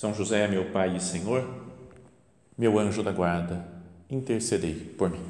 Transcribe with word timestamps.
São 0.00 0.14
José, 0.14 0.48
meu 0.48 0.64
Pai 0.64 0.96
e 0.96 0.98
Senhor, 0.98 1.46
meu 2.56 2.78
anjo 2.78 3.02
da 3.02 3.12
guarda, 3.12 3.68
intercedei 4.08 4.72
por 4.96 5.10
mim. 5.10 5.20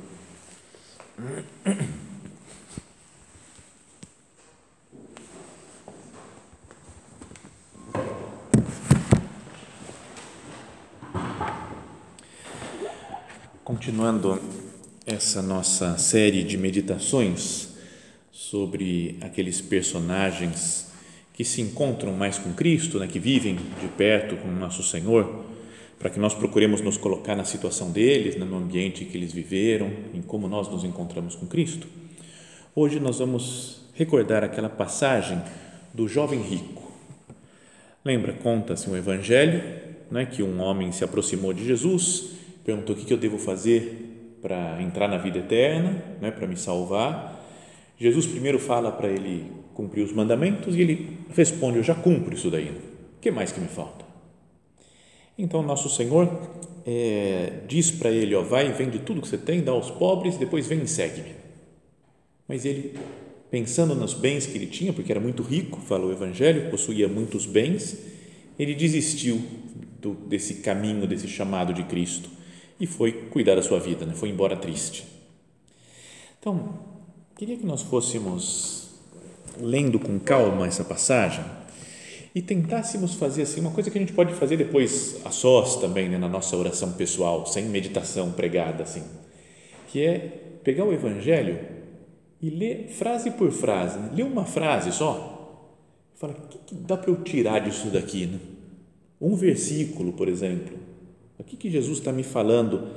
Continuando 13.65 14.41
essa 15.05 15.43
nossa 15.43 15.99
série 15.99 16.45
de 16.45 16.57
meditações 16.57 17.71
sobre 18.31 19.19
aqueles 19.21 19.61
personagens 19.61 20.90
que 21.41 21.45
se 21.47 21.63
encontram 21.63 22.13
mais 22.13 22.39
com 22.39 22.53
Cristo, 22.53 22.99
né, 22.99 23.07
que 23.07 23.19
vivem 23.19 23.57
de 23.57 23.89
perto 23.97 24.37
com 24.37 24.47
o 24.47 24.53
nosso 24.53 24.83
Senhor, 24.83 25.43
para 25.99 26.11
que 26.11 26.21
nós 26.21 26.35
procuremos 26.35 26.83
nos 26.83 26.99
colocar 26.99 27.35
na 27.35 27.47
situação 27.47 27.91
deles, 27.91 28.37
né, 28.37 28.45
no 28.45 28.59
ambiente 28.59 29.07
que 29.07 29.17
eles 29.17 29.33
viveram, 29.33 29.91
em 30.13 30.21
como 30.21 30.47
nós 30.47 30.69
nos 30.69 30.85
encontramos 30.85 31.35
com 31.35 31.47
Cristo. 31.47 31.87
Hoje 32.77 33.01
nós 33.01 33.21
vamos 33.21 33.87
recordar 33.95 34.45
aquela 34.45 34.69
passagem 34.69 35.41
do 35.95 36.07
jovem 36.07 36.43
rico. 36.43 36.93
Lembra, 38.05 38.35
conta-se 38.35 38.91
um 38.91 38.95
evangelho, 38.95 39.63
né, 40.11 40.27
que 40.27 40.43
um 40.43 40.61
homem 40.61 40.93
se 40.93 41.05
aproximou 41.05 41.55
de 41.55 41.65
Jesus, 41.65 42.33
perguntou 42.63 42.95
o 42.95 42.99
que 42.99 43.11
eu 43.11 43.17
devo 43.17 43.39
fazer 43.39 44.37
para 44.43 44.77
entrar 44.83 45.09
na 45.09 45.17
vida 45.17 45.39
eterna, 45.39 46.05
né, 46.21 46.31
para 46.31 46.47
me 46.47 46.59
salvar. 46.59 47.43
Jesus 47.99 48.27
primeiro 48.27 48.59
fala 48.59 48.93
para 48.93 49.09
ele 49.09 49.51
cumprir 49.81 50.05
os 50.05 50.13
mandamentos 50.13 50.77
e 50.77 50.83
ele 50.83 51.19
responde: 51.35 51.79
Eu 51.79 51.83
já 51.83 51.95
cumpro 51.95 52.35
isso 52.35 52.51
daí. 52.51 52.69
O 52.69 53.21
que 53.21 53.31
mais 53.31 53.51
que 53.51 53.61
me 53.61 53.69
falta? 53.69 54.05
Então, 55.39 55.63
nosso 55.63 55.89
Senhor 55.89 56.29
é, 56.85 57.61
diz 57.67 57.91
para 57.91 58.11
ele: 58.11 58.35
ó, 58.35 58.43
Vai, 58.43 58.71
vende 58.73 58.99
tudo 58.99 59.23
que 59.23 59.29
você 59.29 59.39
tem, 59.39 59.63
dá 59.63 59.73
aos 59.73 59.91
pobres, 59.91 60.37
depois 60.37 60.67
vem 60.67 60.83
e 60.83 60.87
segue-me. 60.87 61.35
Mas 62.47 62.67
ele, 62.67 62.95
pensando 63.51 63.95
nos 63.95 64.13
bens 64.13 64.45
que 64.45 64.59
ele 64.59 64.67
tinha, 64.67 64.93
porque 64.93 65.11
era 65.11 65.21
muito 65.21 65.43
rico, 65.43 65.81
fala 65.81 66.05
o 66.05 66.13
Evangelho, 66.13 66.71
possuía 66.71 67.09
muitos 67.09 67.47
bens, 67.47 67.97
ele 68.59 68.75
desistiu 68.75 69.41
do, 70.01 70.15
desse 70.15 70.57
caminho, 70.57 71.07
desse 71.07 71.29
chamado 71.29 71.73
de 71.73 71.85
Cristo 71.85 72.29
e 72.79 72.87
foi 72.87 73.13
cuidar 73.13 73.55
da 73.55 73.63
sua 73.63 73.79
vida, 73.79 74.05
né? 74.05 74.15
foi 74.15 74.31
embora 74.31 74.57
triste. 74.57 75.07
Então, 76.39 76.81
queria 77.37 77.57
que 77.57 77.67
nós 77.67 77.83
fôssemos 77.83 78.80
lendo 79.59 79.99
com 79.99 80.19
calma 80.19 80.67
essa 80.67 80.85
passagem 80.85 81.45
e 82.35 82.41
tentássemos 82.41 83.15
fazer 83.15 83.43
assim 83.43 83.61
uma 83.61 83.73
coisa 83.73 83.91
que 83.91 83.99
a 83.99 84.01
gente 84.01 84.13
pode 84.13 84.33
fazer 84.35 84.57
depois 84.57 85.21
a 85.25 85.31
sós 85.31 85.77
também 85.77 86.09
né, 86.09 86.17
na 86.17 86.29
nossa 86.29 86.57
oração 86.57 86.93
pessoal 86.93 87.45
sem 87.47 87.65
meditação 87.65 88.31
pregada 88.33 88.85
assim 88.85 89.03
que 89.89 90.05
é 90.05 90.19
pegar 90.63 90.85
o 90.85 90.93
Evangelho 90.93 91.59
e 92.41 92.49
ler 92.49 92.89
frase 92.89 93.33
por 93.33 93.51
frase 93.51 93.99
né? 93.99 94.11
ler 94.15 94.23
uma 94.23 94.45
frase 94.45 94.93
só 94.93 95.77
fala 96.15 96.35
o 96.35 96.49
que, 96.49 96.59
que 96.59 96.75
dá 96.75 96.97
para 96.97 97.11
eu 97.11 97.17
tirar 97.23 97.61
disso 97.61 97.89
daqui 97.89 98.27
né? 98.27 98.39
um 99.21 99.35
versículo 99.35 100.13
por 100.13 100.29
exemplo 100.29 100.79
o 101.37 101.43
que, 101.43 101.57
que 101.57 101.71
Jesus 101.71 101.99
está 101.99 102.13
me 102.13 102.23
falando 102.23 102.89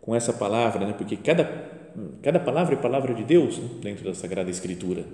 com 0.00 0.14
essa 0.14 0.32
palavra 0.32 0.86
né? 0.86 0.94
porque 0.96 1.16
cada 1.16 1.74
cada 2.22 2.38
palavra 2.38 2.74
é 2.74 2.78
palavra 2.78 3.14
de 3.14 3.24
Deus 3.24 3.58
né? 3.58 3.68
dentro 3.82 4.04
da 4.04 4.14
Sagrada 4.14 4.48
Escritura 4.48 5.04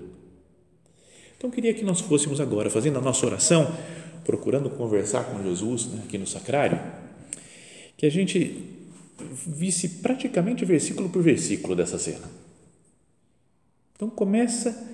então, 1.43 1.51
queria 1.51 1.75
que 1.75 1.85
nós 1.85 2.01
fôssemos 2.01 2.41
agora, 2.41 2.71
fazendo 2.71 3.01
a 3.01 3.03
nossa 3.03 3.27
oração, 3.27 3.77
procurando 4.23 4.71
conversar 4.71 5.25
com 5.25 5.43
Jesus 5.43 5.87
né, 5.87 6.01
aqui 6.05 6.17
no 6.17 6.25
sacrário, 6.25 6.81
que 7.97 8.07
a 8.07 8.09
gente 8.09 8.65
visse 9.45 9.89
praticamente 9.89 10.65
versículo 10.65 11.09
por 11.09 11.21
versículo 11.21 11.75
dessa 11.75 11.99
cena. 11.99 12.31
Então, 13.97 14.09
começa 14.09 14.89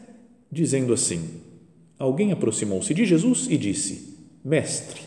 dizendo 0.51 0.95
assim: 0.95 1.43
Alguém 1.99 2.33
aproximou-se 2.33 2.95
de 2.95 3.05
Jesus 3.05 3.47
e 3.51 3.59
disse: 3.59 4.17
Mestre, 4.43 5.03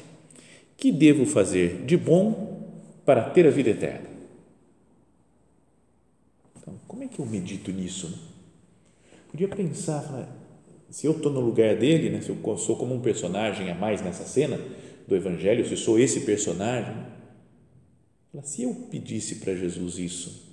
que 0.77 0.91
devo 0.91 1.25
fazer 1.25 1.83
de 1.87 1.97
bom 1.97 2.71
para 3.03 3.31
ter 3.31 3.47
a 3.47 3.49
vida 3.49 3.71
eterna? 3.71 4.07
Então, 6.59 6.75
como 6.87 7.01
é 7.01 7.07
que 7.07 7.17
eu 7.17 7.25
medito 7.25 7.71
nisso? 7.71 8.11
Né? 8.11 8.17
Podia 9.31 9.47
pensar, 9.47 10.03
falar, 10.03 10.40
se 10.91 11.07
eu 11.07 11.13
estou 11.13 11.31
no 11.31 11.39
lugar 11.39 11.77
dele, 11.77 12.09
né, 12.09 12.21
se 12.21 12.29
eu 12.29 12.57
sou 12.57 12.75
como 12.75 12.93
um 12.93 12.99
personagem 12.99 13.71
a 13.71 13.75
mais 13.75 14.01
nessa 14.01 14.25
cena 14.25 14.59
do 15.07 15.15
Evangelho, 15.15 15.65
se 15.65 15.77
sou 15.77 15.97
esse 15.97 16.21
personagem, 16.21 16.93
se 18.43 18.63
eu 18.63 18.73
pedisse 18.91 19.35
para 19.35 19.55
Jesus 19.55 19.97
isso, 19.97 20.51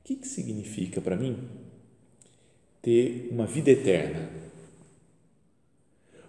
o 0.00 0.04
que, 0.04 0.14
que 0.14 0.28
significa 0.28 1.00
para 1.00 1.16
mim 1.16 1.36
ter 2.80 3.28
uma 3.32 3.46
vida 3.46 3.70
eterna? 3.72 4.30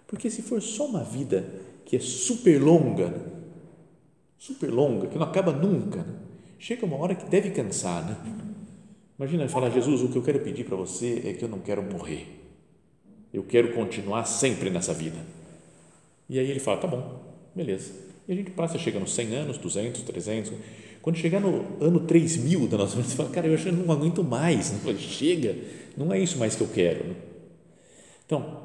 Porque 0.08 0.28
se 0.28 0.42
for 0.42 0.60
só 0.60 0.86
uma 0.86 1.04
vida 1.04 1.48
que 1.84 1.96
é 1.96 2.00
super 2.00 2.60
longa, 2.60 3.14
super 4.38 4.70
longa, 4.70 5.06
que 5.06 5.16
não 5.16 5.26
acaba 5.26 5.52
nunca, 5.52 6.02
né? 6.02 6.18
chega 6.58 6.84
uma 6.84 6.96
hora 6.96 7.14
que 7.14 7.30
deve 7.30 7.50
cansar, 7.50 8.04
né? 8.04 8.16
Imagina 9.18 9.48
falar, 9.48 9.70
Jesus, 9.70 10.02
o 10.02 10.08
que 10.08 10.18
eu 10.18 10.22
quero 10.22 10.40
pedir 10.40 10.64
para 10.64 10.76
você 10.76 11.22
é 11.24 11.32
que 11.32 11.44
eu 11.44 11.48
não 11.48 11.60
quero 11.60 11.82
morrer 11.82 12.41
eu 13.32 13.42
quero 13.42 13.72
continuar 13.72 14.24
sempre 14.24 14.68
nessa 14.70 14.92
vida. 14.92 15.18
E 16.28 16.38
aí 16.38 16.50
ele 16.50 16.60
fala, 16.60 16.78
tá 16.78 16.86
bom, 16.86 17.20
beleza. 17.54 17.92
E 18.28 18.32
a 18.32 18.36
gente 18.36 18.50
passa, 18.50 18.78
chega 18.78 19.00
nos 19.00 19.14
100 19.14 19.34
anos, 19.34 19.58
200, 19.58 20.02
300. 20.02 20.52
Quando 21.00 21.16
chegar 21.16 21.40
no 21.40 21.82
ano 21.84 22.00
3000 22.00 22.68
da 22.68 22.78
nossa 22.78 22.96
vida, 22.96 23.08
você 23.08 23.16
fala, 23.16 23.30
cara, 23.30 23.46
eu 23.46 23.56
já 23.56 23.72
não 23.72 23.90
aguento 23.92 24.22
mais. 24.22 24.72
Chega, 24.98 25.56
não 25.96 26.12
é 26.12 26.20
isso 26.20 26.38
mais 26.38 26.54
que 26.54 26.62
eu 26.62 26.68
quero. 26.68 27.16
Então, 28.24 28.64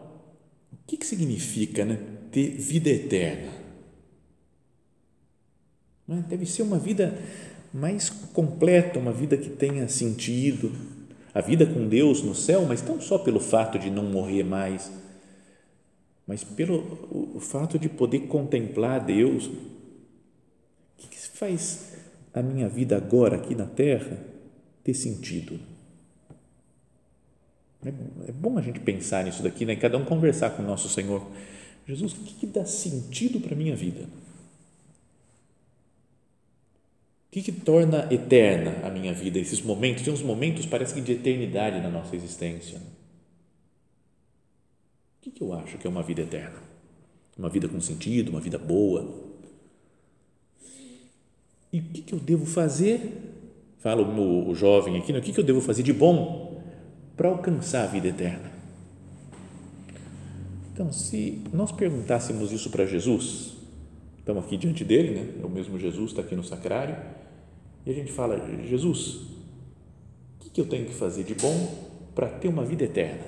o 0.71 0.77
que, 0.85 0.97
que 0.97 1.05
significa 1.05 1.83
né, 1.83 1.97
ter 2.31 2.51
vida 2.51 2.89
eterna? 2.89 3.51
É? 6.09 6.15
Deve 6.29 6.45
ser 6.45 6.61
uma 6.61 6.79
vida 6.79 7.17
mais 7.73 8.09
completa, 8.09 8.99
uma 8.99 9.11
vida 9.11 9.35
que 9.35 9.49
tenha 9.49 9.87
sentido, 9.87 10.71
a 11.37 11.41
vida 11.41 11.67
com 11.67 11.87
Deus 11.87 12.23
no 12.23 12.33
céu, 12.33 12.65
mas 12.65 12.81
não 12.81 12.99
só 12.99 13.19
pelo 13.19 13.39
fato 13.39 13.77
de 13.77 13.91
não 13.91 14.01
morrer 14.01 14.41
mais, 14.41 14.91
mas 16.25 16.43
pelo 16.43 16.79
o 17.35 17.39
fato 17.39 17.77
de 17.77 17.87
poder 17.87 18.21
contemplar 18.21 19.05
Deus. 19.05 19.45
O 19.45 19.51
que, 20.97 21.09
que 21.09 21.19
faz 21.19 21.93
a 22.33 22.41
minha 22.41 22.67
vida 22.67 22.97
agora 22.97 23.35
aqui 23.35 23.53
na 23.53 23.67
Terra 23.67 24.17
ter 24.83 24.95
sentido? 24.95 25.59
É, 27.85 27.89
é 28.29 28.31
bom 28.31 28.57
a 28.57 28.61
gente 28.63 28.79
pensar 28.79 29.23
nisso 29.23 29.43
daqui, 29.43 29.63
né? 29.63 29.75
cada 29.75 29.95
um 29.95 30.05
conversar 30.05 30.49
com 30.49 30.63
o 30.63 30.65
nosso 30.65 30.89
Senhor. 30.89 31.21
Jesus, 31.87 32.13
o 32.13 32.15
que, 32.15 32.33
que 32.33 32.47
dá 32.47 32.65
sentido 32.65 33.39
para 33.39 33.53
a 33.53 33.57
minha 33.57 33.75
vida? 33.75 34.09
O 37.26 37.26
que, 37.41 37.51
que 37.51 37.61
torna 37.61 38.07
eterna 38.11 38.87
a 38.87 38.89
minha 38.89 39.13
vida, 39.13 39.37
esses 39.37 39.61
momentos? 39.61 40.03
Tem 40.03 40.13
uns 40.13 40.21
momentos, 40.21 40.65
parece 40.65 40.93
que 40.93 41.01
de 41.01 41.13
eternidade 41.13 41.79
na 41.81 41.89
nossa 41.89 42.15
existência. 42.15 42.77
O 45.17 45.21
que, 45.21 45.31
que 45.31 45.43
eu 45.43 45.53
acho 45.53 45.77
que 45.77 45.85
é 45.85 45.89
uma 45.89 46.01
vida 46.01 46.21
eterna? 46.21 46.57
Uma 47.37 47.49
vida 47.49 47.67
com 47.67 47.79
sentido, 47.79 48.29
uma 48.29 48.39
vida 48.39 48.57
boa. 48.57 49.13
E 51.71 51.79
o 51.79 51.83
que, 51.83 52.01
que 52.01 52.13
eu 52.13 52.19
devo 52.19 52.45
fazer? 52.45 53.13
Fala 53.79 54.01
o, 54.01 54.49
o 54.49 54.55
jovem 54.55 54.97
aqui, 54.97 55.13
né? 55.13 55.19
o 55.19 55.21
que, 55.21 55.31
que 55.31 55.39
eu 55.39 55.43
devo 55.43 55.61
fazer 55.61 55.83
de 55.83 55.93
bom 55.93 56.61
para 57.15 57.29
alcançar 57.29 57.83
a 57.83 57.87
vida 57.87 58.07
eterna? 58.07 58.51
Então, 60.73 60.91
se 60.91 61.41
nós 61.53 61.71
perguntássemos 61.71 62.51
isso 62.51 62.69
para 62.69 62.85
Jesus, 62.85 63.53
estamos 64.19 64.43
aqui 64.45 64.57
diante 64.57 64.83
dele, 64.83 65.19
né? 65.19 65.33
É 65.41 65.45
o 65.45 65.49
mesmo 65.49 65.79
Jesus 65.79 66.11
está 66.11 66.21
aqui 66.21 66.35
no 66.35 66.43
sacrário 66.43 66.95
e 67.87 67.91
a 67.91 67.93
gente 67.93 68.11
fala, 68.11 68.37
Jesus, 68.65 69.21
o 70.45 70.49
que 70.51 70.59
eu 70.59 70.67
tenho 70.67 70.85
que 70.85 70.93
fazer 70.93 71.23
de 71.23 71.33
bom 71.33 71.87
para 72.13 72.27
ter 72.27 72.49
uma 72.49 72.65
vida 72.65 72.83
eterna? 72.83 73.23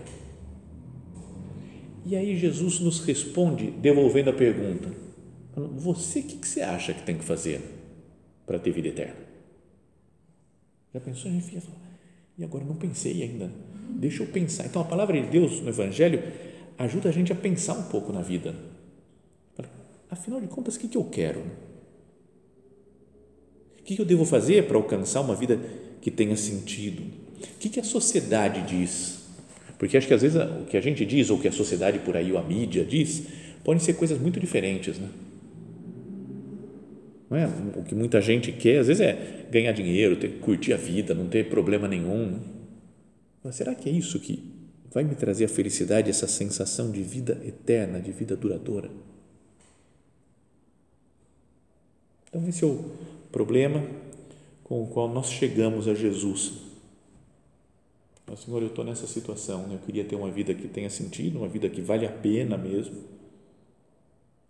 E 2.06 2.14
aí 2.14 2.36
Jesus 2.36 2.82
nos 2.82 3.00
responde 3.00 3.72
devolvendo 3.72 4.32
a 4.32 4.34
pergunta. 4.34 4.92
você, 5.56 6.20
o 6.20 6.24
que, 6.24 6.46
você 6.46 6.60
acha 6.60 6.94
que 6.94 7.04
tem 7.04 7.18
que 7.18 7.24
fazer 7.24 7.62
para 8.46 8.60
ter 8.60 8.72
vida 8.72 8.90
eterna? 8.90 9.16
Já 10.94 11.00
pensou? 11.00 11.32
A 11.32 11.34
gente 11.34 11.46
fica 11.46 11.62
e 12.38 12.44
agora 12.44 12.66
não 12.66 12.76
pensei 12.76 13.24
ainda. 13.24 13.50
Deixa 13.92 14.24
eu 14.24 14.28
pensar. 14.28 14.66
Então, 14.66 14.82
a 14.82 14.86
palavra 14.86 15.22
de 15.22 15.30
Deus 15.30 15.62
no 15.62 15.70
Evangelho 15.70 16.22
ajuda 16.78 17.08
a 17.08 17.12
gente 17.14 17.32
a 17.32 17.36
pensar 17.36 17.76
um 17.76 17.84
pouco 17.84 18.12
na 18.12 18.22
vida. 18.22 18.54
Afinal 20.10 20.42
de 20.42 20.48
contas, 20.48 20.76
o 20.76 20.80
que, 20.80 20.90
que 20.90 20.98
eu 20.98 21.06
quero? 21.06 21.46
Que, 23.96 24.00
eu 24.00 24.06
devo 24.06 24.24
fazer 24.24 24.68
para 24.68 24.78
alcançar 24.78 25.20
uma 25.22 25.34
vida 25.34 25.60
que 26.00 26.12
tenha 26.12 26.38
sentido? 26.38 27.02
O 27.02 27.58
que, 27.58 27.80
a 27.80 27.84
sociedade 27.84 28.62
diz? 28.62 29.22
Porque 29.80 29.98
acho 29.98 30.06
que 30.06 30.14
às 30.14 30.22
vezes 30.22 30.40
o 30.40 30.66
que 30.66 30.78
a 30.78 30.82
gente 30.82 31.04
diz, 31.04 31.32
ou 31.32 31.40
o 31.40 31.42
que 31.42 31.48
a 31.48 31.52
sociedade 31.52 31.98
por 31.98 32.16
aí, 32.16 32.32
ou 32.32 32.38
a 32.38 32.44
mídia 32.44 32.86
diz, 32.86 33.24
podem 33.64 33.80
ser 33.80 33.94
coisas 33.94 34.20
muito 34.20 34.40
diferentes, 34.40 35.00
né? 35.00 35.10
Não 37.32 37.36
é? 37.36 37.48
O 37.78 37.84
que 37.84 37.96
muita 37.96 38.22
gente 38.22 38.52
quer, 38.52 38.78
às 38.78 38.88
vezes, 38.88 39.02
é 39.02 39.48
ganhar 39.50 39.72
dinheiro, 39.72 40.18
ter, 40.18 40.40
curtir 40.40 40.72
a 40.74 40.78
vida, 40.78 41.16
não 41.16 41.28
ter 41.28 41.50
problema 41.50 41.88
nenhum. 41.88 42.40
Mas 43.44 43.56
será 43.56 43.74
que 43.74 43.90
é 43.90 43.92
isso 43.92 44.20
que 44.20 44.54
vai 44.92 45.04
me 45.04 45.16
trazer 45.16 45.46
a 45.46 45.50
felicidade, 45.50 46.12
essa 46.12 46.28
sensação 46.28 46.92
de 46.92 47.02
vida 47.02 47.42
eterna, 47.44 48.00
de 48.00 48.12
vida 48.12 48.36
duradoura? 48.36 48.92
Então, 52.28 52.48
esse 52.48 52.64
é 52.64 52.68
o 52.68 52.86
problema 53.32 53.84
com 54.64 54.84
o 54.84 54.88
qual 54.88 55.08
nós 55.08 55.32
chegamos 55.32 55.88
a 55.88 55.94
Jesus. 55.94 56.54
Senhor, 58.38 58.62
eu 58.62 58.68
estou 58.68 58.86
nessa 58.86 59.08
situação, 59.08 59.68
né? 59.68 59.74
eu 59.74 59.80
queria 59.80 60.06
ter 60.06 60.16
uma 60.16 60.30
vida 60.30 60.54
que 60.54 60.68
tenha 60.68 60.90
sentido, 60.90 61.40
uma 61.40 61.48
vida 61.48 61.68
que 61.68 61.82
vale 61.82 62.06
a 62.06 62.12
pena 62.12 62.58
mesmo 62.58 62.96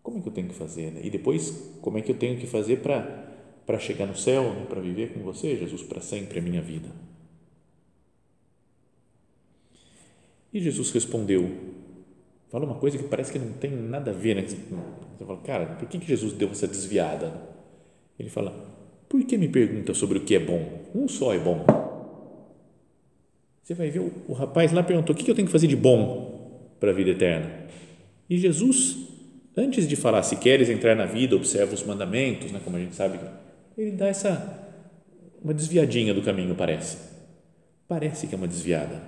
como 0.10 0.18
é 0.18 0.22
que 0.22 0.28
eu 0.28 0.34
tenho 0.34 0.48
que 0.48 0.56
fazer? 0.56 0.92
Né? 0.92 1.02
E 1.04 1.10
depois, 1.10 1.52
como 1.82 1.98
é 1.98 2.02
que 2.02 2.12
eu 2.12 2.18
tenho 2.18 2.40
que 2.40 2.48
fazer 2.48 2.78
para 2.78 3.80
chegar 3.80 4.08
no 4.08 4.16
céu, 4.16 4.54
né? 4.54 4.66
para 4.68 4.82
viver 4.82 5.14
com 5.14 5.20
você, 5.22 5.56
Jesus, 5.56 5.84
para 5.84 6.02
sempre 6.02 6.40
a 6.40 6.42
minha 6.42 6.62
vida? 6.62 6.90
E 10.52 10.60
Jesus 10.60 10.90
respondeu, 10.92 11.48
fala 12.50 12.66
uma 12.66 12.76
coisa 12.76 12.98
que 12.98 13.04
parece 13.04 13.32
que 13.32 13.38
não 13.38 13.54
tem 13.54 13.70
nada 13.70 14.10
a 14.10 14.14
ver, 14.14 14.36
né? 14.36 14.42
Você 14.42 15.26
fala, 15.26 15.40
cara, 15.42 15.66
por 15.76 15.88
que, 15.88 16.00
que 16.00 16.08
Jesus 16.08 16.34
deu 16.34 16.50
essa 16.50 16.68
desviada? 16.68 17.59
Ele 18.20 18.30
fala, 18.30 18.52
por 19.08 19.24
que 19.24 19.38
me 19.38 19.48
pergunta 19.48 19.94
sobre 19.94 20.18
o 20.18 20.22
que 20.22 20.36
é 20.36 20.40
bom? 20.40 20.84
Um 20.94 21.08
só 21.08 21.34
é 21.34 21.40
bom. 21.40 21.66
Você 23.64 23.74
vai 23.74 23.90
ver, 23.90 24.00
o, 24.28 24.34
rapaz 24.34 24.72
lá 24.72 24.84
perguntou, 24.84 25.14
o 25.14 25.18
que, 25.18 25.24
que 25.24 25.32
eu 25.32 25.36
tenho 25.36 25.48
que 25.48 25.52
fazer 25.52 25.68
de 25.68 25.76
bom 25.76 26.76
para 26.80 26.92
a 26.92 26.94
vida 26.94 27.12
eterna? 27.12 27.68
E 28.30 28.38
Jesus 28.38 29.10
Antes 29.60 29.90
de 29.90 29.98
falar, 29.98 30.24
se 30.24 30.38
queres 30.38 30.70
entrar 30.70 30.96
na 30.96 31.06
vida, 31.06 31.36
observa 31.36 31.74
os 31.74 31.84
mandamentos, 31.84 32.50
né, 32.50 32.62
como 32.64 32.78
a 32.78 32.80
gente 32.80 32.96
sabe, 32.96 33.20
ele 33.78 33.92
dá 33.92 34.08
essa 34.08 34.58
uma 35.44 35.54
desviadinha 35.54 36.14
do 36.14 36.22
caminho, 36.22 36.56
parece. 36.56 36.98
Parece 37.86 38.26
que 38.26 38.34
é 38.34 38.38
uma 38.38 38.48
desviada. 38.48 39.02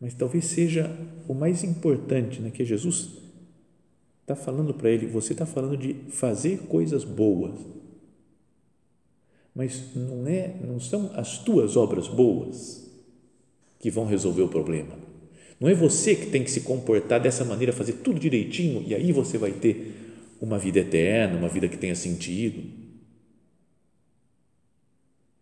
Mas 0.00 0.14
talvez 0.14 0.44
seja 0.44 0.88
o 1.26 1.34
mais 1.34 1.64
importante, 1.64 2.40
né, 2.40 2.50
que 2.50 2.64
Jesus 2.64 3.08
está 4.26 4.36
falando 4.36 4.74
para 4.74 4.90
ele, 4.90 5.06
você 5.06 5.32
está 5.32 5.46
falando 5.46 5.76
de 5.76 5.94
fazer 6.10 6.66
coisas 6.66 7.04
boas. 7.04 7.58
Mas 9.54 9.94
não 9.94 10.26
é, 10.26 10.54
não 10.60 10.78
são 10.78 11.10
as 11.14 11.38
tuas 11.38 11.76
obras 11.76 12.08
boas 12.08 12.90
que 13.78 13.90
vão 13.90 14.04
resolver 14.04 14.42
o 14.42 14.48
problema 14.48 15.06
não 15.58 15.68
é 15.68 15.74
você 15.74 16.14
que 16.14 16.26
tem 16.26 16.44
que 16.44 16.50
se 16.50 16.62
comportar 16.62 17.20
dessa 17.20 17.44
maneira, 17.44 17.72
fazer 17.72 17.94
tudo 17.94 18.20
direitinho 18.20 18.82
e 18.86 18.94
aí 18.94 19.10
você 19.10 19.38
vai 19.38 19.52
ter 19.52 19.94
uma 20.40 20.58
vida 20.58 20.80
eterna, 20.80 21.38
uma 21.38 21.48
vida 21.48 21.66
que 21.66 21.78
tenha 21.78 21.94
sentido. 21.94 22.62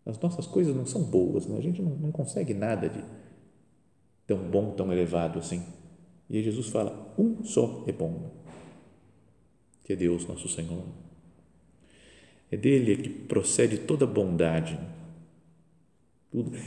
As 0.05 0.17
nossas 0.19 0.47
coisas 0.47 0.73
não 0.73 0.85
são 0.85 1.03
boas, 1.03 1.47
né? 1.47 1.57
a 1.57 1.61
gente 1.61 1.81
não, 1.81 1.91
não 1.95 2.11
consegue 2.11 2.53
nada 2.53 2.87
de 2.87 3.03
tão 4.25 4.37
bom, 4.37 4.71
tão 4.71 4.91
elevado 4.91 5.39
assim. 5.39 5.63
E 6.29 6.37
aí 6.37 6.43
Jesus 6.43 6.67
fala: 6.67 7.13
um 7.17 7.43
só 7.43 7.83
é 7.85 7.91
bom, 7.91 8.31
que 9.85 9.93
é 9.93 9.95
Deus, 9.95 10.25
nosso 10.25 10.49
Senhor. 10.49 10.83
É 12.51 12.57
dele 12.57 12.97
que 12.97 13.09
procede 13.09 13.77
toda 13.77 14.07
bondade. 14.07 14.77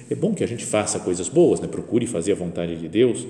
É 0.08 0.14
bom 0.14 0.34
que 0.34 0.44
a 0.44 0.46
gente 0.46 0.64
faça 0.64 1.00
coisas 1.00 1.28
boas, 1.28 1.60
né? 1.60 1.66
procure 1.66 2.06
fazer 2.06 2.32
a 2.32 2.36
vontade 2.36 2.78
de 2.78 2.88
Deus, 2.88 3.26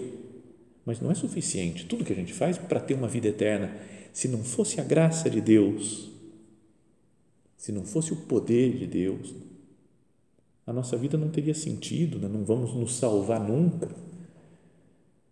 mas 0.85 1.01
não 1.01 1.11
é 1.11 1.15
suficiente 1.15 1.87
tudo 1.87 2.05
que 2.05 2.13
a 2.13 2.17
gente 2.17 2.35
faz 2.35 2.59
para 2.59 2.79
ter 2.79 2.95
uma 2.95 3.09
vida 3.09 3.29
eterna. 3.29 3.75
Se 4.13 4.29
não 4.29 4.45
fosse 4.45 4.79
a 4.79 4.85
graça 4.85 5.31
de 5.31 5.41
Deus, 5.41 6.11
se 7.57 7.73
não 7.73 7.85
fosse 7.85 8.13
o 8.13 8.17
poder 8.17 8.77
de 8.77 8.87
Deus, 8.87 9.35
a 10.67 10.73
nossa 10.73 10.99
vida 10.99 11.17
não 11.17 11.31
teria 11.31 11.55
sentido, 11.55 12.19
né? 12.19 12.29
não 12.29 12.45
vamos 12.45 12.75
nos 12.75 12.95
salvar 12.95 13.41
nunca. 13.41 13.89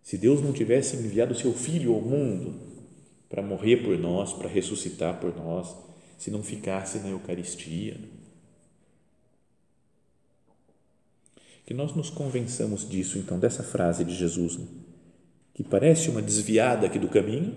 Se 0.01 0.17
Deus 0.17 0.41
não 0.41 0.51
tivesse 0.51 0.97
enviado 0.97 1.33
o 1.33 1.37
seu 1.37 1.53
Filho 1.53 1.93
ao 1.93 2.01
mundo 2.01 2.76
para 3.29 3.41
morrer 3.41 3.77
por 3.77 3.97
nós, 3.97 4.33
para 4.33 4.47
ressuscitar 4.47 5.19
por 5.19 5.35
nós, 5.35 5.75
se 6.17 6.31
não 6.31 6.41
ficasse 6.41 6.99
na 6.99 7.09
Eucaristia, 7.09 7.97
Que 11.67 11.73
nós 11.73 11.93
nos 11.93 12.09
convençamos 12.09 12.87
disso, 12.87 13.19
então, 13.19 13.37
dessa 13.37 13.61
frase 13.61 14.05
de 14.05 14.15
Jesus, 14.15 14.55
né? 14.55 14.65
que 15.53 15.65
parece 15.65 16.09
uma 16.09 16.21
desviada 16.21 16.87
aqui 16.87 16.97
do 16.97 17.09
caminho 17.09 17.53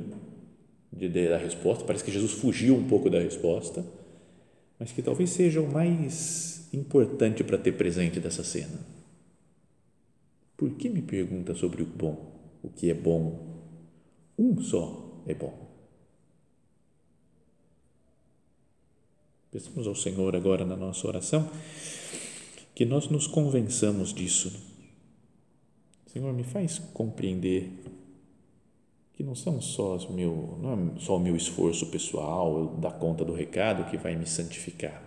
de, 0.93 1.09
de, 1.09 1.29
da 1.29 1.39
resposta, 1.39 1.85
parece 1.85 2.03
que 2.03 2.11
Jesus 2.11 2.33
fugiu 2.33 2.75
um 2.75 2.89
pouco 2.89 3.09
da 3.09 3.21
resposta, 3.21 3.87
mas 4.81 4.91
que 4.91 5.01
talvez 5.01 5.31
seja 5.31 5.61
o 5.61 5.73
mais 5.73 6.69
importante 6.73 7.45
para 7.45 7.57
ter 7.57 7.71
presente 7.73 8.19
dessa 8.19 8.43
cena. 8.43 8.81
Por 10.57 10.71
que 10.71 10.89
me 10.89 11.03
pergunta 11.03 11.55
sobre 11.55 11.81
o 11.81 11.87
bom, 11.87 12.33
o 12.65 12.69
que 12.69 12.91
é 12.91 12.95
bom? 12.95 13.63
Um 14.37 14.61
só 14.61 15.10
é 15.27 15.35
bom. 15.35 15.71
Peçamos 19.51 19.87
ao 19.87 19.95
Senhor 19.95 20.37
agora 20.37 20.65
na 20.65 20.77
nossa 20.77 21.07
oração 21.09 21.51
que 22.75 22.85
nós 22.85 23.09
nos 23.09 23.27
convençamos 23.27 24.15
disso. 24.15 24.53
Senhor, 26.07 26.33
me 26.33 26.45
faz 26.45 26.79
compreender 26.95 27.71
que 29.13 29.23
não 29.23 29.35
são 29.35 29.61
só 29.61 29.97
os 29.97 30.09
meu, 30.09 30.59
não 30.63 30.73
é 30.73 31.01
só 31.01 31.17
o 31.17 31.21
meu 31.21 31.37
esforço 31.37 31.87
pessoal, 31.91 32.69
dar 32.79 32.93
conta 32.93 33.23
do 33.23 33.35
recado 33.35 33.91
que 33.91 33.99
vai 33.99 34.17
me 34.17 34.27
santificar, 34.27 35.03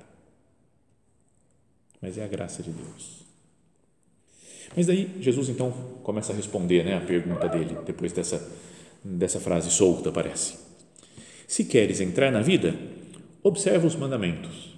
mas 1.99 2.17
é 2.17 2.23
a 2.23 2.27
graça 2.27 2.61
de 2.61 2.69
Deus. 2.69 3.25
Mas 4.75 4.85
daí 4.85 5.19
Jesus 5.19 5.49
então 5.49 5.71
começa 6.03 6.31
a 6.31 6.35
responder, 6.35 6.83
né, 6.85 6.95
a 6.95 7.01
pergunta 7.01 7.49
dele 7.49 7.75
depois 7.85 8.13
dessa 8.13 8.37
dessa 9.03 9.39
frase 9.39 9.69
solta 9.69 10.11
parece. 10.11 10.57
Se 11.47 11.65
queres 11.65 11.99
entrar 11.99 12.31
na 12.31 12.41
vida, 12.41 12.75
observa 13.43 13.85
os 13.85 13.95
mandamentos, 13.95 14.77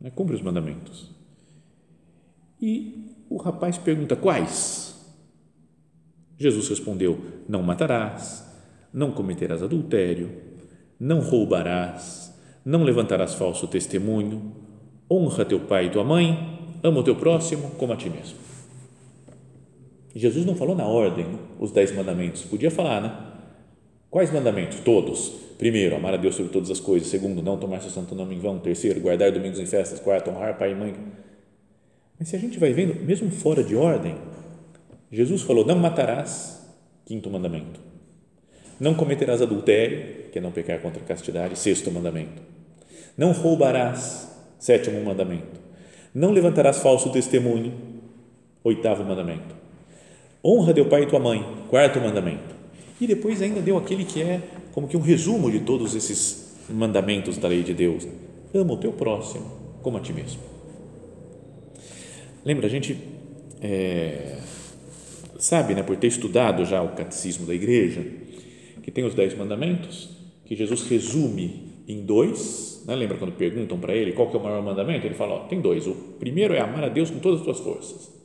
né, 0.00 0.10
cumpre 0.10 0.34
os 0.34 0.42
mandamentos. 0.42 1.10
E 2.60 3.16
o 3.30 3.36
rapaz 3.36 3.78
pergunta: 3.78 4.16
Quais? 4.16 4.94
Jesus 6.36 6.68
respondeu: 6.68 7.18
Não 7.48 7.62
matarás, 7.62 8.44
não 8.92 9.12
cometerás 9.12 9.62
adultério, 9.62 10.30
não 10.98 11.20
roubarás, 11.20 12.36
não 12.64 12.84
levantarás 12.84 13.34
falso 13.34 13.66
testemunho, 13.66 14.54
honra 15.10 15.44
teu 15.44 15.60
pai 15.60 15.86
e 15.86 15.90
tua 15.90 16.04
mãe, 16.04 16.78
ama 16.82 17.00
o 17.00 17.04
teu 17.04 17.16
próximo 17.16 17.70
como 17.72 17.92
a 17.92 17.96
ti 17.96 18.10
mesmo. 18.10 18.36
Jesus 20.14 20.44
não 20.44 20.54
falou 20.54 20.74
na 20.74 20.86
ordem 20.86 21.38
os 21.58 21.70
dez 21.70 21.94
mandamentos, 21.94 22.42
podia 22.42 22.70
falar, 22.70 23.00
né? 23.00 23.32
Quais 24.10 24.30
mandamentos? 24.30 24.80
Todos. 24.80 25.32
Primeiro, 25.56 25.96
amar 25.96 26.12
a 26.12 26.16
Deus 26.18 26.34
sobre 26.34 26.52
todas 26.52 26.70
as 26.70 26.78
coisas. 26.78 27.08
Segundo, 27.08 27.42
não 27.42 27.56
tomar 27.56 27.80
seu 27.80 27.88
santo 27.88 28.14
nome 28.14 28.34
em 28.34 28.38
vão. 28.38 28.58
Terceiro, 28.58 29.00
guardar 29.00 29.32
domingos 29.32 29.58
em 29.58 29.64
festas. 29.64 29.98
Quarto, 30.00 30.28
honrar 30.28 30.58
pai 30.58 30.72
e 30.72 30.74
mãe. 30.74 30.94
Mas 32.18 32.28
se 32.28 32.36
a 32.36 32.38
gente 32.38 32.58
vai 32.58 32.74
vendo, 32.74 32.94
mesmo 33.02 33.30
fora 33.30 33.64
de 33.64 33.74
ordem, 33.74 34.14
Jesus 35.10 35.40
falou: 35.40 35.64
Não 35.64 35.78
matarás, 35.78 36.62
quinto 37.06 37.30
mandamento. 37.30 37.80
Não 38.78 38.94
cometerás 38.94 39.40
adultério, 39.40 40.30
que 40.30 40.38
é 40.38 40.42
não 40.42 40.52
pecar 40.52 40.80
contra 40.80 41.02
a 41.02 41.06
castidade, 41.06 41.58
sexto 41.58 41.90
mandamento. 41.90 42.42
Não 43.16 43.32
roubarás, 43.32 44.30
sétimo 44.58 45.02
mandamento. 45.02 45.60
Não 46.14 46.32
levantarás 46.32 46.80
falso 46.80 47.10
testemunho, 47.10 47.72
oitavo 48.62 49.04
mandamento. 49.04 49.61
Honra 50.44 50.74
teu 50.74 50.86
pai 50.86 51.02
e 51.02 51.06
tua 51.06 51.20
mãe, 51.20 51.44
quarto 51.68 52.00
mandamento. 52.00 52.54
E 53.00 53.06
depois 53.06 53.40
ainda 53.40 53.60
deu 53.60 53.76
aquele 53.76 54.04
que 54.04 54.20
é 54.20 54.40
como 54.72 54.88
que 54.88 54.96
um 54.96 55.00
resumo 55.00 55.50
de 55.50 55.60
todos 55.60 55.94
esses 55.94 56.56
mandamentos 56.68 57.36
da 57.38 57.48
lei 57.48 57.62
de 57.62 57.74
Deus. 57.74 58.06
Ama 58.54 58.74
o 58.74 58.76
teu 58.76 58.92
próximo 58.92 59.44
como 59.82 59.98
a 59.98 60.00
ti 60.00 60.12
mesmo. 60.12 60.40
Lembra, 62.44 62.66
a 62.66 62.70
gente 62.70 62.96
é, 63.60 64.38
sabe, 65.38 65.74
né, 65.74 65.82
por 65.82 65.96
ter 65.96 66.08
estudado 66.08 66.64
já 66.64 66.82
o 66.82 66.90
catecismo 66.90 67.46
da 67.46 67.54
igreja, 67.54 68.04
que 68.82 68.90
tem 68.90 69.04
os 69.04 69.14
dez 69.14 69.36
mandamentos, 69.36 70.10
que 70.44 70.56
Jesus 70.56 70.82
resume 70.88 71.72
em 71.86 72.04
dois. 72.04 72.82
Né? 72.86 72.96
Lembra 72.96 73.16
quando 73.16 73.32
perguntam 73.32 73.78
para 73.78 73.94
ele 73.94 74.12
qual 74.12 74.28
que 74.28 74.36
é 74.36 74.40
o 74.40 74.42
maior 74.42 74.62
mandamento? 74.62 75.06
Ele 75.06 75.14
fala: 75.14 75.34
ó, 75.34 75.38
tem 75.40 75.60
dois. 75.60 75.86
O 75.86 75.94
primeiro 76.18 76.54
é 76.54 76.60
amar 76.60 76.84
a 76.84 76.88
Deus 76.88 77.10
com 77.10 77.18
todas 77.18 77.40
as 77.40 77.44
suas 77.44 77.60
forças. 77.60 78.21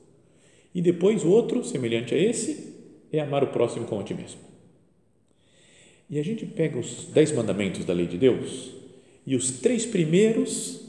E 0.77 0.81
depois 0.81 1.25
outro, 1.25 1.63
semelhante 1.63 2.13
a 2.13 2.17
esse, 2.19 2.71
é 3.11 3.19
amar 3.19 3.43
o 3.43 3.47
próximo 3.47 3.87
como 3.87 4.01
a 4.01 4.03
ti 4.03 4.13
mesmo. 4.13 4.39
E 6.07 6.19
a 6.19 6.23
gente 6.23 6.45
pega 6.45 6.77
os 6.77 7.05
dez 7.11 7.31
mandamentos 7.31 7.83
da 7.83 7.93
lei 7.93 8.05
de 8.05 8.15
Deus 8.15 8.73
e 9.25 9.35
os 9.35 9.49
três 9.59 9.87
primeiros 9.87 10.79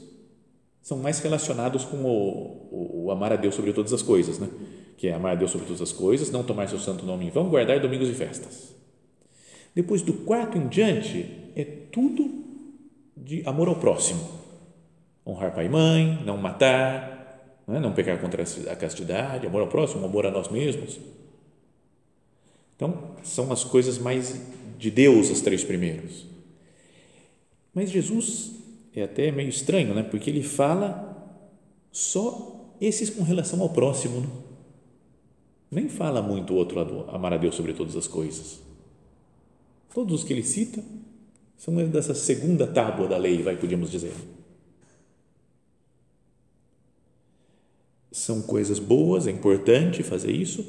são 0.79 0.99
mais 0.99 1.17
relacionados 1.21 1.85
com 1.85 2.03
o, 2.03 2.69
o, 2.71 3.05
o, 3.05 3.11
amar 3.11 3.33
a 3.33 3.35
Deus 3.35 3.55
sobre 3.55 3.73
todas 3.73 3.91
as 3.91 4.03
coisas, 4.03 4.37
né? 4.37 4.47
Que 4.95 5.07
é 5.07 5.13
amar 5.15 5.31
a 5.31 5.35
Deus 5.35 5.49
sobre 5.49 5.65
todas 5.65 5.81
as 5.81 5.91
coisas, 5.91 6.29
não 6.29 6.43
tomar 6.43 6.69
seu 6.69 6.77
santo 6.77 7.03
nome 7.03 7.25
em 7.25 7.31
vão, 7.31 7.49
guardar 7.49 7.79
domingos 7.79 8.09
e 8.09 8.13
festas. 8.13 8.75
Depois 9.73 10.03
do 10.03 10.13
quarto 10.13 10.55
em 10.55 10.67
diante 10.67 11.25
é 11.55 11.63
tudo 11.63 12.29
de 13.17 13.41
amor 13.43 13.67
ao 13.67 13.77
próximo, 13.77 14.21
honrar 15.25 15.51
pai 15.55 15.65
e 15.65 15.69
mãe, 15.69 16.21
não 16.23 16.37
matar, 16.37 17.18
não, 17.69 17.77
é? 17.77 17.79
não 17.79 17.93
pecar 17.93 18.19
contra 18.19 18.43
a 18.43 18.75
castidade, 18.75 19.45
amor 19.45 19.61
ao 19.61 19.67
próximo, 19.67 20.03
amor 20.03 20.25
a 20.25 20.31
nós 20.31 20.49
mesmos. 20.49 20.99
Então 22.75 23.11
são 23.23 23.51
as 23.51 23.63
coisas 23.63 23.99
mais 23.99 24.41
de 24.79 24.89
Deus 24.89 25.29
os 25.29 25.41
três 25.41 25.63
primeiros. 25.63 26.25
Mas 27.71 27.91
Jesus 27.91 28.53
é 28.95 29.03
até 29.03 29.31
meio 29.31 29.49
estranho, 29.49 29.93
né? 29.93 30.01
Porque 30.01 30.31
ele 30.31 30.41
fala 30.41 31.15
só 31.91 32.73
esses 32.81 33.11
com 33.11 33.21
relação 33.23 33.61
ao 33.61 33.69
próximo, 33.69 34.21
né? 34.21 34.27
nem 35.69 35.87
fala 35.87 36.23
muito 36.23 36.53
o 36.53 36.55
outro 36.55 36.77
lado, 36.77 37.05
amar 37.09 37.33
a 37.33 37.37
Deus 37.37 37.53
sobre 37.53 37.73
todas 37.73 37.95
as 37.95 38.07
coisas. 38.07 38.59
Todos 39.93 40.21
os 40.21 40.23
que 40.23 40.33
ele 40.33 40.43
cita 40.43 40.83
são 41.55 41.75
dessa 41.87 42.15
segunda 42.15 42.65
tábua 42.65 43.07
da 43.07 43.17
lei, 43.17 43.43
vai 43.43 43.55
podíamos 43.55 43.91
dizer. 43.91 44.13
São 48.11 48.41
coisas 48.41 48.79
boas, 48.79 49.27
é 49.27 49.31
importante 49.31 50.01
fazer 50.01 50.31
isso, 50.31 50.65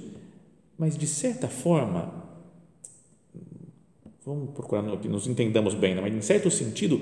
mas 0.76 0.97
de 0.97 1.06
certa 1.06 1.49
forma, 1.49 2.12
vamos 4.25 4.50
procurar 4.50 4.97
que 4.99 5.09
nos 5.09 5.26
entendamos 5.26 5.75
bem, 5.75 5.94
né? 5.94 6.00
mas 6.00 6.14
em 6.14 6.20
certo 6.20 6.50
sentido, 6.50 7.00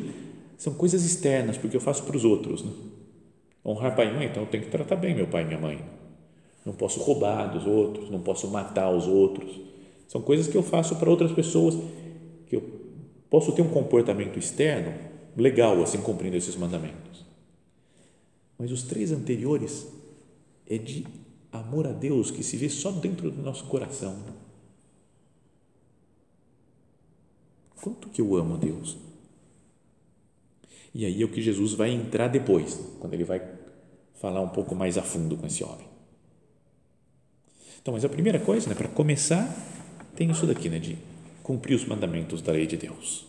são 0.56 0.74
coisas 0.74 1.04
externas, 1.04 1.56
porque 1.56 1.76
eu 1.76 1.80
faço 1.80 2.02
para 2.04 2.16
os 2.16 2.24
outros. 2.24 2.64
Né? 2.64 2.72
Honrar 3.64 3.94
pai 3.94 4.08
e 4.08 4.14
mãe, 4.14 4.26
então 4.26 4.42
eu 4.42 4.48
tenho 4.48 4.64
que 4.64 4.70
tratar 4.70 4.96
bem 4.96 5.14
meu 5.14 5.26
pai 5.26 5.42
e 5.42 5.46
minha 5.46 5.60
mãe. 5.60 5.84
Não 6.64 6.72
posso 6.72 7.00
roubar 7.00 7.52
dos 7.52 7.66
outros, 7.66 8.10
não 8.10 8.20
posso 8.20 8.48
matar 8.48 8.90
os 8.90 9.06
outros. 9.06 9.60
São 10.06 10.20
coisas 10.20 10.48
que 10.48 10.56
eu 10.56 10.62
faço 10.62 10.96
para 10.96 11.10
outras 11.10 11.32
pessoas, 11.32 11.76
que 12.46 12.56
eu 12.56 12.62
posso 13.30 13.52
ter 13.52 13.62
um 13.62 13.68
comportamento 13.68 14.38
externo 14.38 14.92
legal, 15.36 15.80
assim, 15.82 16.00
cumprindo 16.00 16.36
esses 16.36 16.56
mandamentos. 16.56 17.24
Mas 18.58 18.72
os 18.72 18.82
três 18.82 19.12
anteriores 19.12 19.86
é 20.68 20.76
de 20.76 21.06
amor 21.50 21.86
a 21.86 21.92
Deus 21.92 22.30
que 22.30 22.42
se 22.42 22.56
vê 22.56 22.68
só 22.68 22.90
dentro 22.90 23.30
do 23.30 23.42
nosso 23.42 23.64
coração. 23.64 24.22
Quanto 27.80 28.08
que 28.10 28.20
eu 28.20 28.36
amo 28.36 28.54
a 28.54 28.58
Deus? 28.58 28.98
E 30.94 31.06
aí 31.06 31.22
é 31.22 31.24
o 31.24 31.30
que 31.30 31.40
Jesus 31.40 31.72
vai 31.72 31.90
entrar 31.90 32.28
depois, 32.28 32.78
quando 33.00 33.14
ele 33.14 33.24
vai 33.24 33.40
falar 34.14 34.40
um 34.42 34.48
pouco 34.48 34.74
mais 34.74 34.98
a 34.98 35.02
fundo 35.02 35.36
com 35.36 35.46
esse 35.46 35.64
homem. 35.64 35.86
Então, 37.80 37.94
mas 37.94 38.04
a 38.04 38.08
primeira 38.08 38.38
coisa, 38.38 38.68
né, 38.68 38.74
para 38.74 38.88
começar, 38.88 39.48
tem 40.16 40.30
isso 40.30 40.46
daqui, 40.46 40.68
né, 40.68 40.78
de 40.78 40.98
cumprir 41.42 41.74
os 41.74 41.84
mandamentos 41.84 42.42
da 42.42 42.52
lei 42.52 42.66
de 42.66 42.76
Deus. 42.76 43.26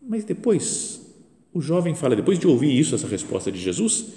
Mas 0.00 0.24
depois, 0.24 1.02
o 1.52 1.60
jovem 1.60 1.94
fala, 1.94 2.16
depois 2.16 2.38
de 2.38 2.46
ouvir 2.46 2.76
isso, 2.76 2.94
essa 2.94 3.06
resposta 3.06 3.52
de 3.52 3.60
Jesus, 3.60 4.14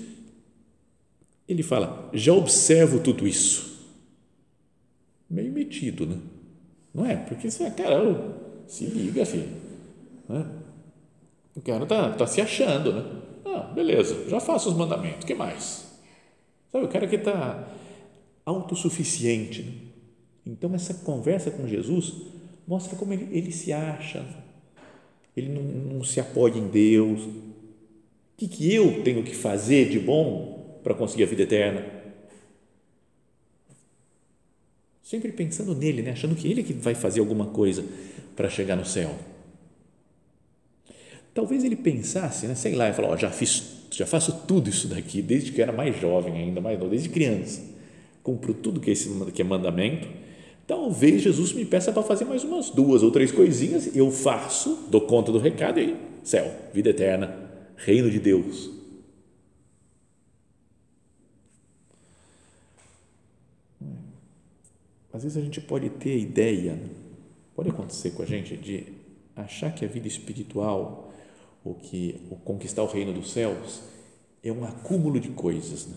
ele 1.48 1.64
fala: 1.64 2.10
Já 2.14 2.34
observo 2.34 3.00
tudo 3.00 3.28
isso. 3.28 3.74
Meio 5.30 5.52
metido, 5.52 6.06
né? 6.06 6.18
Não 6.94 7.06
é? 7.06 7.16
Porque 7.16 7.50
você, 7.50 7.70
cara, 7.72 8.38
se 8.68 8.86
liga, 8.86 9.26
filho. 9.26 9.50
Né? 10.30 10.46
O 11.56 11.62
cara 11.62 11.84
está 11.84 12.10
tá 12.12 12.28
se 12.28 12.42
achando, 12.42 12.94
né? 12.94 13.22
Ah, 13.46 13.72
beleza, 13.74 14.30
já 14.30 14.40
faço 14.40 14.70
os 14.70 14.76
mandamentos, 14.76 15.26
que 15.26 15.34
mais? 15.34 15.86
Sabe, 16.72 16.86
o 16.86 16.88
cara 16.88 17.08
que 17.08 17.16
está 17.16 17.68
autossuficiente. 18.46 19.62
Né? 19.64 19.74
Então, 20.46 20.74
essa 20.74 20.94
conversa 20.94 21.52
com 21.52 21.68
Jesus 21.68 22.14
mostra 22.68 22.96
como 22.96 23.14
ele, 23.14 23.28
ele 23.32 23.52
se 23.52 23.72
acha, 23.72 24.26
ele 25.36 25.50
não, 25.50 25.62
não 25.96 26.04
se 26.04 26.20
apoia 26.20 26.58
em 26.58 26.68
Deus. 26.68 27.22
O 27.22 27.42
que, 28.38 28.48
que 28.48 28.74
eu 28.74 29.04
tenho 29.04 29.24
que 29.24 29.36
fazer 29.36 29.90
de 29.90 30.00
bom 30.00 30.53
para 30.84 30.94
conseguir 30.94 31.24
a 31.24 31.28
vida 31.28 31.44
eterna? 31.44 31.86
Sempre 35.02 35.32
pensando 35.32 35.75
nele, 35.75 36.02
né? 36.02 36.12
achando 36.12 36.36
que 36.36 36.48
ele 36.48 36.62
é 36.62 36.63
que 36.63 36.74
vai 36.74 36.96
fazer 36.96 37.20
alguma 37.20 37.48
coisa 37.48 37.86
para 38.36 38.50
chegar 38.50 38.75
no 38.75 38.86
céu. 38.86 39.16
Talvez 41.34 41.63
ele 41.63 41.75
pensasse, 41.75 42.46
né, 42.48 42.54
sei 42.54 42.75
lá, 42.75 42.90
e 42.90 42.94
falou, 42.94 43.12
oh, 43.12 43.18
já 43.18 43.32
fiz, 43.32 43.63
já 43.92 44.06
faço 44.06 44.44
tudo 44.48 44.70
isso 44.70 44.88
daqui 44.88 45.22
desde 45.22 45.52
que 45.52 45.62
era 45.62 45.72
mais 45.72 46.00
jovem 46.00 46.36
ainda, 46.36 46.62
mais 46.62 46.78
novo, 46.78 46.92
desde 46.92 47.10
criança. 47.10 47.62
Cumpro 48.22 48.54
tudo 48.54 48.80
que, 48.80 48.92
esse, 48.92 49.10
que 49.32 49.42
é 49.42 49.46
mandamento. 49.46 50.08
Talvez 50.68 51.22
Jesus 51.24 51.52
me 51.54 51.66
peça 51.66 51.92
para 51.92 52.04
fazer 52.04 52.25
mais 52.25 52.44
umas 52.44 52.70
duas 52.70 53.04
ou 53.04 53.12
três 53.12 53.32
coisinhas, 53.32 53.96
eu 53.96 54.10
faço, 54.12 54.88
dou 54.90 55.02
conta 55.02 55.32
do 55.32 55.40
recado 55.40 55.80
e 55.80 55.96
céu, 56.24 56.50
vida 56.74 56.92
eterna, 56.92 57.36
reino 57.75 58.10
de 58.10 58.20
Deus. 58.20 58.70
Às 65.13 65.24
vezes 65.24 65.38
a 65.38 65.41
gente 65.41 65.62
pode 65.62 65.89
ter 65.91 66.13
a 66.13 66.17
ideia, 66.17 66.79
pode 67.55 67.70
acontecer 67.70 68.12
com 68.12 68.24
a 68.24 68.25
gente, 68.25 68.58
de 68.58 68.91
achar 69.36 69.74
que 69.74 69.86
a 69.86 69.88
vida 69.88 70.08
espiritual 70.08 71.13
o 71.63 71.74
que 71.75 72.20
conquistar 72.43 72.84
o 72.84 72.88
reino 72.88 73.13
dos 73.13 73.32
céus 73.32 73.82
é 74.43 74.51
um 74.51 74.65
acúmulo 74.65 75.20
de 75.20 75.29
coisas, 75.29 75.88
né? 75.88 75.96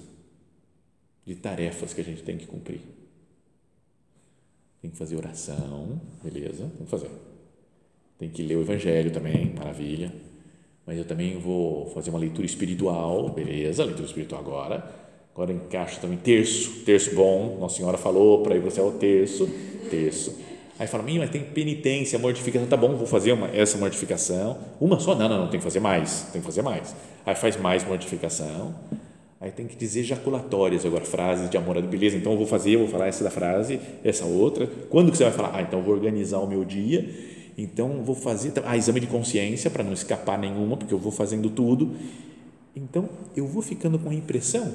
de 1.24 1.34
tarefas 1.34 1.92
que 1.92 2.00
a 2.00 2.04
gente 2.04 2.22
tem 2.22 2.36
que 2.36 2.46
cumprir. 2.46 2.80
Tem 4.80 4.90
que 4.90 4.96
fazer 4.96 5.16
oração, 5.16 6.00
beleza? 6.22 6.70
Tem 6.76 6.84
que 6.84 6.90
fazer. 6.90 7.10
Tem 8.16 8.30
que 8.30 8.42
ler 8.42 8.56
o 8.56 8.60
Evangelho 8.60 9.10
também, 9.10 9.52
maravilha. 9.52 10.12
Mas 10.86 10.96
eu 10.96 11.04
também 11.04 11.36
vou 11.36 11.86
fazer 11.86 12.10
uma 12.10 12.18
leitura 12.20 12.46
espiritual, 12.46 13.30
beleza? 13.30 13.84
Leitura 13.84 14.06
espiritual 14.06 14.40
agora. 14.40 15.05
Agora 15.36 15.52
encaixa 15.52 16.00
também 16.00 16.16
terço, 16.16 16.80
terço 16.86 17.14
bom. 17.14 17.58
Nossa 17.60 17.76
Senhora 17.76 17.98
falou 17.98 18.42
para 18.42 18.56
ir 18.56 18.60
para 18.60 18.68
o 18.68 18.70
céu, 18.70 18.90
terço, 18.98 19.46
terço 19.90 20.34
Aí 20.78 20.86
fala, 20.86 21.02
mas 21.02 21.30
tem 21.30 21.42
penitência, 21.42 22.18
mortificação, 22.18 22.68
tá 22.68 22.76
bom, 22.76 22.94
vou 22.96 23.06
fazer 23.06 23.32
uma, 23.32 23.48
essa 23.48 23.78
mortificação. 23.78 24.58
Uma 24.78 25.00
só? 25.00 25.14
Não, 25.14 25.26
não, 25.26 25.38
não, 25.38 25.48
tem 25.48 25.58
que 25.58 25.64
fazer 25.64 25.80
mais, 25.80 26.28
tem 26.32 26.40
que 26.40 26.46
fazer 26.46 26.60
mais. 26.60 26.94
Aí 27.24 27.34
faz 27.34 27.56
mais 27.56 27.82
mortificação. 27.82 28.74
Aí 29.40 29.50
tem 29.50 29.66
que 29.66 29.74
dizer 29.74 30.02
jaculatórias 30.02 30.84
agora, 30.84 31.04
frases 31.04 31.48
de 31.48 31.56
amor, 31.56 31.80
beleza, 31.82 32.16
então 32.16 32.32
eu 32.32 32.38
vou 32.38 32.46
fazer, 32.46 32.74
eu 32.74 32.80
vou 32.80 32.88
falar 32.88 33.06
essa 33.06 33.24
da 33.24 33.30
frase, 33.30 33.80
essa 34.04 34.26
outra. 34.26 34.66
Quando 34.90 35.10
que 35.10 35.16
você 35.16 35.24
vai 35.24 35.32
falar? 35.32 35.52
Ah, 35.54 35.62
então 35.62 35.78
eu 35.78 35.84
vou 35.84 35.94
organizar 35.94 36.40
o 36.40 36.46
meu 36.46 36.62
dia, 36.62 37.08
então 37.56 38.02
vou 38.02 38.14
fazer, 38.14 38.52
ah, 38.64 38.76
exame 38.76 39.00
de 39.00 39.06
consciência 39.06 39.70
para 39.70 39.82
não 39.82 39.94
escapar 39.94 40.38
nenhuma, 40.38 40.76
porque 40.76 40.92
eu 40.92 40.98
vou 40.98 41.12
fazendo 41.12 41.48
tudo. 41.48 41.92
Então 42.74 43.08
eu 43.34 43.46
vou 43.46 43.62
ficando 43.62 43.98
com 43.98 44.10
a 44.10 44.14
impressão 44.14 44.74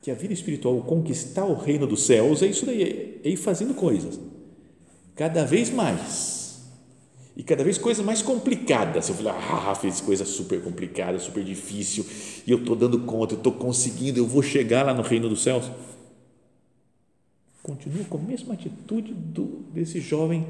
que 0.00 0.10
a 0.10 0.14
vida 0.14 0.32
espiritual, 0.32 0.80
conquistar 0.82 1.44
o 1.44 1.54
reino 1.54 1.86
dos 1.86 2.02
céus, 2.04 2.42
é 2.42 2.46
isso 2.46 2.64
daí, 2.64 3.20
é 3.24 3.28
ir 3.28 3.36
fazendo 3.36 3.74
coisas 3.74 4.18
cada 5.18 5.44
vez 5.44 5.68
mais. 5.68 6.38
E 7.36 7.42
cada 7.42 7.62
vez 7.62 7.76
coisas 7.76 8.04
mais 8.04 8.22
complicadas. 8.22 9.08
Eu 9.08 9.14
falei, 9.16 9.32
ah, 9.32 9.74
fiz 9.74 10.00
coisa 10.00 10.24
super 10.24 10.62
complicada, 10.62 11.18
super 11.18 11.42
difícil, 11.44 12.06
e 12.46 12.50
eu 12.50 12.58
estou 12.58 12.76
dando 12.76 13.00
conta, 13.00 13.34
eu 13.34 13.38
estou 13.38 13.52
conseguindo, 13.52 14.18
eu 14.18 14.26
vou 14.26 14.42
chegar 14.42 14.86
lá 14.86 14.94
no 14.94 15.02
reino 15.02 15.28
dos 15.28 15.42
céus. 15.42 15.70
Continua 17.62 18.04
com 18.04 18.16
a 18.16 18.20
mesma 18.20 18.54
atitude 18.54 19.12
do, 19.12 19.64
desse 19.74 20.00
jovem 20.00 20.46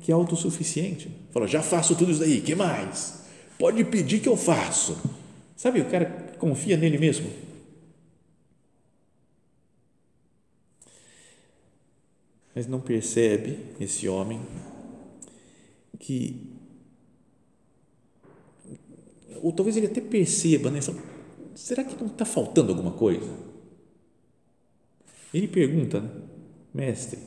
que 0.00 0.12
é 0.12 0.14
autossuficiente. 0.14 1.10
Fala, 1.30 1.46
já 1.46 1.62
faço 1.62 1.94
tudo 1.94 2.10
isso 2.10 2.20
daí, 2.20 2.40
que 2.40 2.54
mais? 2.54 3.24
Pode 3.58 3.82
pedir 3.84 4.20
que 4.20 4.28
eu 4.28 4.36
faço. 4.36 4.96
Sabe, 5.56 5.80
o 5.80 5.86
cara 5.86 6.06
confia 6.38 6.76
nele 6.76 6.96
mesmo 6.96 7.26
mas 12.54 12.66
não 12.66 12.80
percebe 12.80 13.58
esse 13.78 14.08
homem 14.08 14.40
que 15.98 16.48
ou 19.42 19.52
talvez 19.52 19.76
ele 19.76 19.86
até 19.86 20.00
perceba, 20.00 20.70
né? 20.70 20.80
Será 21.54 21.82
que 21.82 21.98
não 21.98 22.08
está 22.10 22.24
faltando 22.24 22.72
alguma 22.72 22.92
coisa? 22.92 23.30
Ele 25.32 25.48
pergunta, 25.48 26.00
né? 26.00 26.10
mestre, 26.72 27.18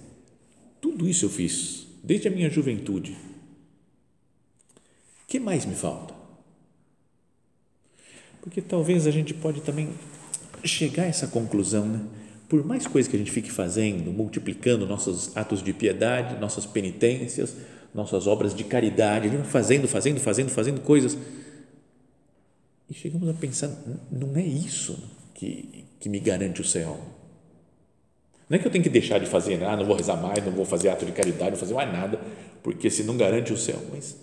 tudo 0.80 1.08
isso 1.08 1.26
eu 1.26 1.30
fiz 1.30 1.88
desde 2.04 2.28
a 2.28 2.32
minha 2.32 2.50
juventude 2.50 3.18
que 5.34 5.40
mais 5.40 5.66
me 5.66 5.74
falta? 5.74 6.14
Porque 8.40 8.62
talvez 8.62 9.08
a 9.08 9.12
gente 9.12 9.34
pode 9.34 9.62
também 9.62 9.90
chegar 10.64 11.04
a 11.04 11.08
essa 11.08 11.26
conclusão, 11.26 11.88
né? 11.88 12.06
Por 12.54 12.64
mais 12.64 12.86
coisas 12.86 13.10
que 13.10 13.16
a 13.16 13.20
gente 13.20 13.32
fique 13.32 13.52
fazendo, 13.52 14.14
multiplicando 14.14 14.86
nossos 14.86 15.36
atos 15.36 15.64
de 15.64 15.74
piedade, 15.74 16.40
nossas 16.40 16.68
penitências, 16.68 17.58
nossas 17.96 18.28
obras 18.28 18.54
de 18.54 18.64
caridade, 18.64 19.28
fazendo, 19.46 19.88
fazendo, 19.88 20.20
fazendo, 20.20 20.50
fazendo 20.50 20.80
coisas. 20.82 21.18
E 22.88 22.94
chegamos 22.94 23.28
a 23.28 23.34
pensar, 23.34 23.76
não 24.12 24.38
é 24.38 24.44
isso 24.44 25.04
que, 25.34 25.84
que 26.00 26.08
me 26.08 26.20
garante 26.20 26.62
o 26.62 26.64
céu. 26.64 27.00
Não 28.48 28.56
é 28.56 28.60
que 28.60 28.68
eu 28.68 28.72
tenho 28.72 28.84
que 28.84 28.90
deixar 28.92 29.18
de 29.18 29.26
fazer 29.26 29.58
nada, 29.58 29.78
não 29.78 29.88
vou 29.88 29.96
rezar 29.96 30.22
mais, 30.22 30.46
não 30.46 30.52
vou 30.52 30.64
fazer 30.64 30.90
ato 30.90 31.08
de 31.08 31.12
caridade, 31.12 31.50
não 31.50 31.58
vou 31.58 31.60
fazer 31.60 31.74
mais 31.74 31.92
nada, 31.92 32.22
porque 32.62 32.88
se 32.88 33.02
não 33.02 33.18
garante 33.18 33.52
o 33.52 33.58
céu. 33.58 33.82
Mas, 33.92 34.16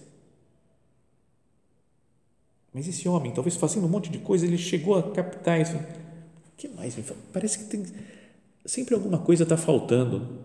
mas 2.72 2.87
esse 2.87 3.08
homem, 3.08 3.32
talvez 3.32 3.56
fazendo 3.56 3.87
um 3.87 3.90
monte 3.90 4.08
de 4.08 4.18
coisa, 4.18 4.46
ele 4.46 4.56
chegou 4.56 4.96
a 4.96 5.02
captar 5.10 5.60
isso. 5.60 5.75
O 5.75 6.56
que 6.56 6.68
mais? 6.68 6.96
Parece 7.32 7.58
que 7.58 7.64
tem, 7.64 7.84
sempre 8.64 8.95
alguma 8.95 9.19
coisa 9.19 9.43
está 9.43 9.57
faltando. 9.57 10.38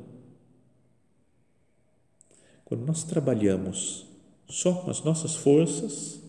Quando 2.64 2.86
nós 2.86 3.04
trabalhamos 3.04 4.06
só 4.48 4.74
com 4.74 4.90
as 4.90 5.02
nossas 5.04 5.36
forças, 5.36 6.20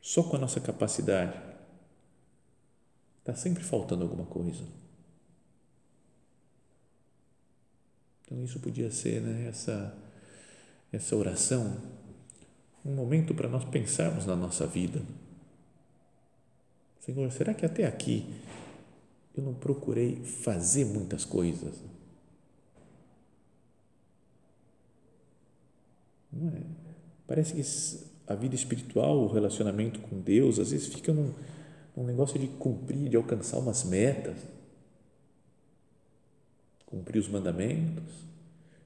só 0.00 0.22
com 0.22 0.36
a 0.36 0.38
nossa 0.38 0.60
capacidade, 0.60 1.36
está 3.18 3.34
sempre 3.34 3.62
faltando 3.62 4.04
alguma 4.04 4.24
coisa. 4.24 4.62
Então, 8.24 8.42
isso 8.42 8.58
podia 8.58 8.90
ser 8.90 9.20
né, 9.20 9.48
essa, 9.48 9.96
essa 10.92 11.14
oração, 11.14 11.80
um 12.84 12.94
momento 12.94 13.34
para 13.34 13.48
nós 13.48 13.64
pensarmos 13.64 14.26
na 14.26 14.34
nossa 14.34 14.66
vida. 14.66 15.02
Senhor, 17.00 17.30
será 17.30 17.54
que 17.54 17.64
até 17.64 17.84
aqui 17.84 18.26
eu 19.36 19.44
não 19.44 19.54
procurei 19.54 20.16
fazer 20.24 20.84
muitas 20.84 21.24
coisas? 21.24 21.74
Não 26.32 26.48
é? 26.48 26.62
Parece 27.26 27.54
que 27.54 28.06
a 28.26 28.34
vida 28.34 28.54
espiritual, 28.54 29.18
o 29.18 29.32
relacionamento 29.32 30.00
com 30.00 30.20
Deus, 30.20 30.58
às 30.58 30.70
vezes 30.70 30.88
fica 30.88 31.12
num, 31.12 31.32
num 31.96 32.04
negócio 32.04 32.38
de 32.38 32.46
cumprir, 32.46 33.08
de 33.08 33.16
alcançar 33.16 33.58
umas 33.58 33.84
metas 33.84 34.36
cumprir 36.86 37.18
os 37.18 37.28
mandamentos, 37.28 38.14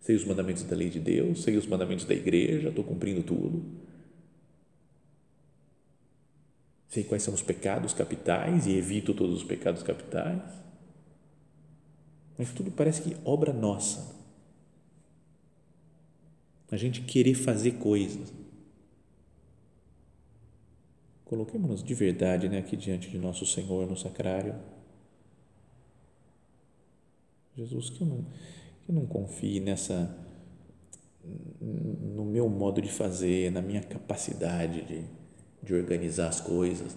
sei 0.01 0.17
os 0.17 0.25
mandamentos 0.25 0.63
da 0.65 0.75
lei 0.75 0.89
de 0.89 0.99
Deus, 0.99 1.43
sei 1.43 1.57
os 1.57 1.67
mandamentos 1.67 2.05
da 2.05 2.15
igreja, 2.15 2.71
estou 2.71 2.83
cumprindo 2.83 3.23
tudo. 3.23 3.63
Sei 6.91 7.03
quais 7.03 7.23
são 7.23 7.33
os 7.33 7.41
pecados 7.41 7.95
capitais 7.95 8.67
e 8.67 8.73
evito 8.73 9.15
todos 9.15 9.37
os 9.37 9.45
pecados 9.45 9.83
capitais. 9.83 10.43
Mas 12.37 12.53
tudo 12.53 12.71
parece 12.71 13.01
que 13.01 13.17
obra 13.25 13.53
nossa. 13.53 14.15
A 16.71 16.77
gente 16.77 17.01
querer 17.01 17.35
fazer 17.35 17.73
coisas. 17.79 18.31
Coloquemos-nos 21.25 21.83
de 21.83 21.95
verdade 21.95 22.49
né, 22.49 22.59
aqui 22.59 22.77
diante 22.77 23.09
de 23.09 23.17
nosso 23.17 23.47
Senhor 23.47 23.89
no 23.89 23.97
sacrário 23.97 24.55
Jesus, 27.57 27.91
que 27.91 28.01
eu 28.01 28.07
não, 28.07 28.23
que 28.85 28.91
eu 28.91 28.95
não 28.95 29.07
confie 29.07 29.61
nessa, 29.61 30.17
no 31.61 32.25
meu 32.25 32.49
modo 32.49 32.81
de 32.81 32.91
fazer, 32.91 33.51
na 33.53 33.61
minha 33.61 33.83
capacidade 33.83 34.83
de, 34.83 35.05
de 35.63 35.75
organizar 35.75 36.29
as 36.29 36.41
coisas. 36.41 36.97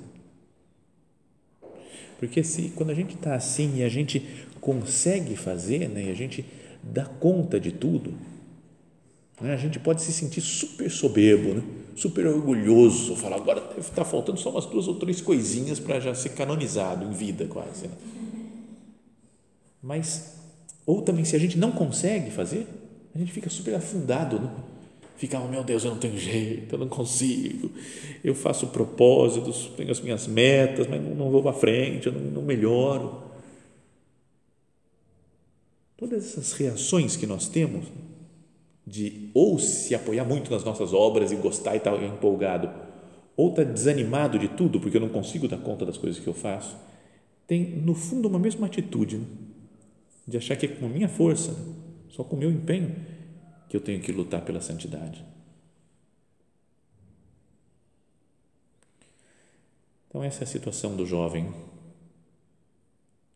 Porque 2.20 2.44
se 2.44 2.72
quando 2.76 2.92
a 2.92 2.94
gente 2.94 3.16
está 3.16 3.36
assim 3.36 3.78
e 3.78 3.84
a 3.84 3.90
gente 3.90 4.26
consegue 4.62 5.36
fazer, 5.36 5.90
né, 5.90 6.06
e 6.06 6.10
a 6.12 6.14
gente 6.14 6.46
dá 6.82 7.06
conta 7.06 7.60
de 7.60 7.72
tudo, 7.72 8.14
né, 9.42 9.54
a 9.54 9.58
gente 9.58 9.80
pode 9.80 10.02
se 10.02 10.14
sentir 10.14 10.42
super 10.42 10.90
soberbo, 10.90 11.56
né, 11.56 11.64
super 11.96 12.26
orgulhoso, 12.28 13.16
falar 13.16 13.36
agora 13.36 13.76
está 13.78 14.06
faltando 14.06 14.40
só 14.40 14.50
umas 14.50 14.66
duas 14.66 14.88
ou 14.88 14.96
três 14.96 15.20
coisinhas 15.20 15.80
para 15.80 16.00
já 16.00 16.16
ser 16.16 16.30
canonizado 16.30 17.06
em 17.06 17.12
vida 17.12 17.46
quase. 17.46 17.88
Né? 17.88 17.94
Mas 19.82 20.34
ou 20.86 21.02
também, 21.02 21.24
se 21.24 21.36
a 21.36 21.40
gente 21.40 21.58
não 21.58 21.72
consegue 21.72 22.30
fazer, 22.30 22.68
a 23.16 23.18
gente 23.18 23.32
fica 23.32 23.50
super 23.50 23.76
afundado, 23.76 24.40
né? 24.40 24.50
Fica, 25.16 25.40
oh, 25.40 25.48
meu 25.48 25.64
Deus, 25.64 25.84
eu 25.84 25.92
não 25.92 26.00
tenho 26.00 26.18
jeito, 26.18 26.76
eu 26.76 26.80
não 26.80 26.88
consigo, 26.90 27.72
eu 28.24 28.36
faço 28.36 28.68
propósitos, 28.68 29.72
tenho 29.78 29.92
as 29.92 30.02
minhas 30.02 30.28
metas, 30.28 30.88
mas 30.88 31.02
não, 31.02 31.30
vou 31.30 31.42
para 31.42 31.54
frente, 31.54 32.08
eu 32.08 32.14
não, 32.14 32.22
não 32.22 32.42
melhoro. 32.42 33.22
Todas 35.96 36.26
essas 36.26 36.54
reações 36.54 37.16
que 37.16 37.26
nós 37.26 37.48
temos 37.48 37.86
de 38.86 39.30
ou 39.34 39.58
se 39.60 39.96
apoiar 39.96 40.26
muito 40.26 40.52
nas 40.52 40.64
nossas 40.64 40.92
obras 40.94 41.32
e 41.32 41.36
gostar 41.36 41.76
e 41.76 41.78
estar 41.78 41.96
tá 41.96 42.04
empolgado, 42.04 42.70
ou 43.38 43.52
estar 43.52 43.66
tá 43.66 43.72
desanimado 43.72 44.38
de 44.38 44.50
tudo 44.50 44.80
porque 44.80 44.98
eu 44.98 45.02
não 45.02 45.10
consigo 45.10 45.48
dar 45.48 45.58
conta 45.58 45.86
das 45.86 45.98
coisas 45.98 46.20
que 46.20 46.28
eu 46.28 46.34
faço, 46.34 46.76
tem 47.48 47.64
no 47.64 47.94
fundo 47.94 48.28
uma 48.28 48.40
mesma 48.40 48.66
atitude. 48.68 49.18
Né? 49.18 49.26
de 50.28 50.38
achar 50.38 50.56
que 50.56 50.66
é 50.66 50.70
com 50.70 50.86
a 50.86 50.90
minha 50.90 51.10
força, 51.10 51.56
só 52.10 52.24
com 52.24 52.36
o 52.36 52.40
meu 52.40 52.52
empenho, 52.52 52.96
que 53.74 53.78
eu 53.78 53.82
tenho 53.82 54.00
que 54.00 54.12
lutar 54.12 54.46
pela 54.46 54.62
santidade. 54.62 55.26
Então, 60.08 60.24
essa 60.24 60.44
é 60.44 60.46
a 60.46 60.48
situação 60.48 60.96
do 60.96 61.08
jovem. 61.08 61.52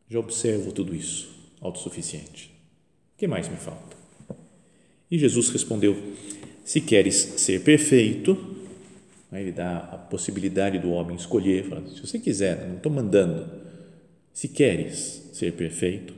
Já 0.08 0.19
observo 0.19 0.71
tudo 0.71 0.93
isso, 0.93 1.36
autossuficiente. 1.60 2.52
O 3.15 3.17
que 3.17 3.26
mais 3.26 3.50
me 3.50 3.58
falta? 3.58 3.97
E 5.10 5.17
Jesus 5.17 5.50
respondeu: 5.50 5.95
Se 6.63 6.82
queres 6.82 7.15
ser 7.15 7.63
perfeito, 7.63 8.38
aí 9.32 9.41
ele 9.41 9.52
dá 9.52 9.80
a 9.80 9.97
possibilidade 9.97 10.78
do 10.78 10.91
homem 10.91 11.17
escolher, 11.17 11.67
falando, 11.67 11.89
se 11.89 12.00
você 12.00 12.19
quiser, 12.19 12.67
não 12.67 12.78
estou 12.78 12.91
mandando, 12.91 13.50
se 14.32 14.47
queres 14.47 15.32
ser 15.34 15.54
perfeito, 15.54 16.13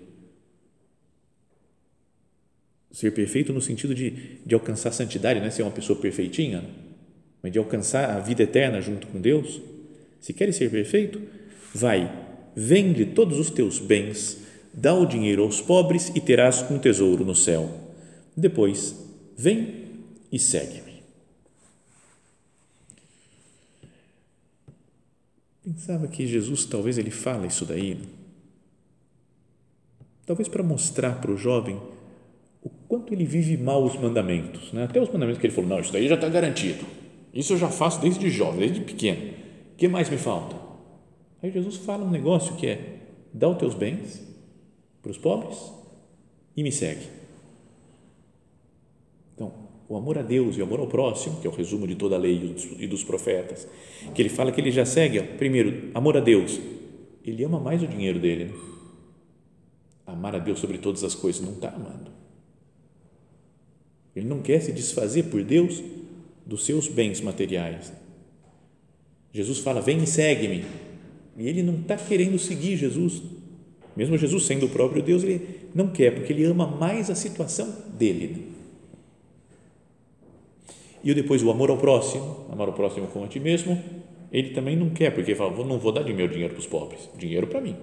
ser 2.91 3.11
perfeito 3.11 3.53
no 3.53 3.61
sentido 3.61 3.93
de, 3.93 4.39
de 4.45 4.55
alcançar 4.55 4.91
santidade, 4.91 5.39
não 5.39 5.47
é 5.47 5.51
ser 5.51 5.61
uma 5.63 5.71
pessoa 5.71 5.99
perfeitinha, 5.99 6.63
mas 7.41 7.51
de 7.51 7.59
alcançar 7.59 8.09
a 8.09 8.19
vida 8.19 8.43
eterna 8.43 8.81
junto 8.81 9.07
com 9.07 9.21
Deus. 9.21 9.61
Se 10.19 10.33
queres 10.33 10.55
ser 10.55 10.69
perfeito, 10.69 11.21
vai, 11.73 12.11
vende 12.55 13.05
todos 13.05 13.39
os 13.39 13.49
teus 13.49 13.79
bens, 13.79 14.39
dá 14.73 14.93
o 14.93 15.05
dinheiro 15.05 15.43
aos 15.43 15.61
pobres 15.61 16.11
e 16.15 16.19
terás 16.19 16.69
um 16.69 16.79
tesouro 16.79 17.23
no 17.23 17.35
céu. 17.35 17.69
Depois, 18.35 18.95
vem 19.37 19.85
e 20.31 20.39
segue-me. 20.39 20.99
Pensava 25.63 26.07
que 26.07 26.25
Jesus 26.25 26.65
talvez 26.65 26.97
ele 26.97 27.11
fala 27.11 27.45
isso 27.45 27.63
daí, 27.63 27.99
talvez 30.25 30.47
para 30.47 30.63
mostrar 30.63 31.21
para 31.21 31.31
o 31.31 31.37
jovem 31.37 31.79
o 32.61 32.69
quanto 32.69 33.13
ele 33.13 33.25
vive 33.25 33.57
mal 33.57 33.83
os 33.83 33.95
mandamentos. 33.95 34.73
Né? 34.73 34.83
Até 34.83 35.01
os 35.01 35.09
mandamentos 35.09 35.39
que 35.39 35.47
ele 35.47 35.53
falou, 35.53 35.69
não, 35.69 35.79
isso 35.79 35.93
daí 35.93 36.07
já 36.07 36.15
está 36.15 36.27
garantido. 36.27 36.85
Isso 37.33 37.53
eu 37.53 37.57
já 37.57 37.69
faço 37.69 38.01
desde 38.01 38.29
jovem, 38.29 38.59
desde 38.59 38.81
pequeno. 38.81 39.33
O 39.73 39.75
que 39.77 39.87
mais 39.87 40.09
me 40.09 40.17
falta? 40.17 40.55
Aí 41.41 41.51
Jesus 41.51 41.77
fala 41.77 42.03
um 42.03 42.09
negócio 42.09 42.55
que 42.55 42.67
é, 42.67 42.99
dá 43.33 43.47
os 43.47 43.57
teus 43.57 43.73
bens 43.73 44.21
para 45.01 45.11
os 45.11 45.17
pobres 45.17 45.57
e 46.55 46.63
me 46.63 46.71
segue. 46.71 47.05
Então, 49.35 49.53
o 49.87 49.95
amor 49.95 50.17
a 50.17 50.21
Deus 50.21 50.57
e 50.57 50.61
o 50.61 50.65
amor 50.65 50.81
ao 50.81 50.87
próximo, 50.87 51.39
que 51.39 51.47
é 51.47 51.49
o 51.49 51.53
resumo 51.53 51.87
de 51.87 51.95
toda 51.95 52.15
a 52.15 52.19
lei 52.19 52.55
e 52.77 52.87
dos 52.87 53.03
profetas, 53.05 53.67
que 54.13 54.21
ele 54.21 54.27
fala 54.27 54.51
que 54.51 54.59
ele 54.59 54.71
já 54.71 54.83
segue, 54.83 55.21
primeiro, 55.21 55.91
amor 55.93 56.17
a 56.17 56.19
Deus, 56.19 56.59
ele 57.23 57.41
ama 57.45 57.59
mais 57.59 57.81
o 57.81 57.87
dinheiro 57.87 58.19
dele. 58.19 58.45
Né? 58.45 58.53
Amar 60.05 60.35
a 60.35 60.39
Deus 60.39 60.59
sobre 60.59 60.79
todas 60.79 61.03
as 61.03 61.15
coisas, 61.15 61.41
não 61.41 61.53
está 61.53 61.69
amando 61.69 62.18
ele 64.19 64.27
não 64.27 64.39
quer 64.39 64.61
se 64.61 64.71
desfazer 64.71 65.23
por 65.23 65.43
Deus 65.43 65.81
dos 66.45 66.65
seus 66.65 66.87
bens 66.87 67.21
materiais. 67.21 67.91
Jesus 69.31 69.59
fala: 69.59 69.81
Vem 69.81 70.03
e 70.03 70.07
segue-me. 70.07 70.65
E 71.37 71.47
ele 71.47 71.63
não 71.63 71.75
está 71.75 71.95
querendo 71.95 72.37
seguir 72.37 72.75
Jesus. 72.75 73.21
Mesmo 73.95 74.17
Jesus 74.17 74.45
sendo 74.45 74.65
o 74.65 74.69
próprio 74.69 75.01
Deus, 75.01 75.23
ele 75.23 75.69
não 75.73 75.87
quer, 75.87 76.13
porque 76.13 76.33
ele 76.33 76.43
ama 76.43 76.67
mais 76.67 77.09
a 77.09 77.15
situação 77.15 77.73
dele. 77.97 78.49
E 81.03 81.13
depois 81.13 81.41
o 81.41 81.49
amor 81.49 81.69
ao 81.69 81.77
próximo, 81.77 82.45
amar 82.51 82.67
o 82.67 82.73
próximo 82.73 83.07
como 83.07 83.25
a 83.25 83.27
ti 83.27 83.39
mesmo, 83.39 83.81
ele 84.31 84.49
também 84.49 84.75
não 84.75 84.89
quer, 84.89 85.11
porque 85.11 85.31
ele 85.31 85.37
fala: 85.37 85.51
Não 85.63 85.79
vou 85.79 85.91
dar 85.91 86.03
meu 86.03 86.27
dinheiro 86.27 86.53
para 86.53 86.59
os 86.59 86.67
pobres, 86.67 87.09
dinheiro 87.17 87.47
para 87.47 87.61
mim, 87.61 87.75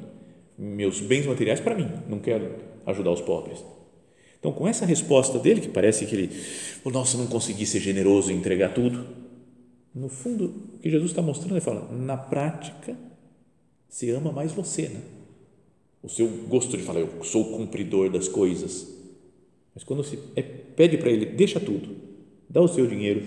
meus 0.58 1.00
bens 1.00 1.26
materiais 1.26 1.60
para 1.60 1.74
mim, 1.74 1.88
não 2.08 2.18
quero 2.18 2.50
ajudar 2.84 3.10
os 3.10 3.20
pobres. 3.22 3.64
Então, 4.38 4.52
com 4.52 4.68
essa 4.68 4.86
resposta 4.86 5.38
dele, 5.38 5.60
que 5.60 5.68
parece 5.68 6.06
que 6.06 6.14
ele, 6.14 6.30
oh, 6.84 6.90
nossa, 6.90 7.16
não 7.16 7.26
consegui 7.26 7.66
ser 7.66 7.80
generoso 7.80 8.30
e 8.30 8.34
entregar 8.34 8.74
tudo, 8.74 9.06
no 9.94 10.08
fundo, 10.08 10.52
o 10.74 10.78
que 10.78 10.90
Jesus 10.90 11.10
está 11.10 11.22
mostrando, 11.22 11.52
ele 11.52 11.60
fala, 11.60 11.90
na 11.90 12.16
prática, 12.16 12.96
se 13.88 14.10
ama 14.10 14.30
mais 14.30 14.52
você, 14.52 14.88
né? 14.88 15.00
O 16.02 16.08
seu 16.08 16.28
gosto 16.48 16.76
de 16.76 16.82
falar, 16.82 17.00
eu 17.00 17.24
sou 17.24 17.42
o 17.42 17.56
cumpridor 17.56 18.10
das 18.10 18.28
coisas. 18.28 18.86
Mas 19.74 19.82
quando 19.82 20.04
você 20.04 20.18
é, 20.36 20.42
pede 20.42 20.98
para 20.98 21.10
ele, 21.10 21.26
deixa 21.26 21.58
tudo, 21.58 21.96
dá 22.48 22.60
o 22.60 22.68
seu 22.68 22.86
dinheiro, 22.86 23.22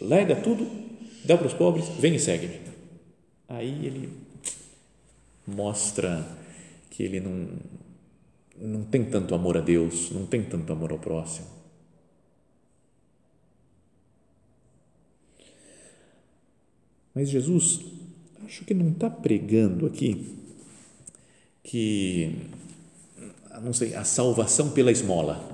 larga 0.00 0.36
tudo, 0.36 0.66
dá 1.24 1.38
para 1.38 1.46
os 1.46 1.54
pobres, 1.54 1.88
vem 2.00 2.16
e 2.16 2.18
segue-me. 2.18 2.60
Aí 3.48 3.86
ele 3.86 4.08
mostra 5.46 6.26
que 6.90 7.02
ele 7.02 7.20
não, 7.20 7.48
não 8.56 8.84
tem 8.84 9.04
tanto 9.04 9.34
amor 9.34 9.56
a 9.56 9.60
Deus, 9.60 10.10
não 10.10 10.26
tem 10.26 10.42
tanto 10.42 10.72
amor 10.72 10.92
ao 10.92 10.98
próximo. 10.98 11.46
Mas 17.14 17.30
Jesus, 17.30 17.80
acho 18.44 18.64
que 18.64 18.74
não 18.74 18.90
está 18.90 19.08
pregando 19.08 19.86
aqui 19.86 20.34
que, 21.62 22.36
não 23.62 23.72
sei, 23.72 23.94
a 23.94 24.04
salvação 24.04 24.70
pela 24.70 24.90
esmola. 24.90 25.52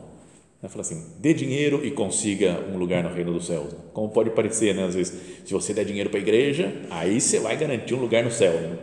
Ela 0.62 0.68
fala 0.68 0.82
assim, 0.82 1.06
dê 1.18 1.32
dinheiro 1.32 1.84
e 1.84 1.90
consiga 1.90 2.60
um 2.70 2.76
lugar 2.76 3.02
no 3.02 3.14
reino 3.14 3.32
dos 3.32 3.46
céus. 3.46 3.74
Como 3.92 4.10
pode 4.10 4.30
parecer, 4.30 4.74
né? 4.74 4.84
Às 4.84 4.94
vezes, 4.94 5.14
se 5.44 5.52
você 5.52 5.72
der 5.72 5.84
dinheiro 5.84 6.10
para 6.10 6.18
a 6.18 6.22
igreja, 6.22 6.86
aí 6.90 7.20
você 7.20 7.38
vai 7.40 7.56
garantir 7.56 7.94
um 7.94 8.00
lugar 8.00 8.24
no 8.24 8.30
céu. 8.30 8.52
Né? 8.52 8.78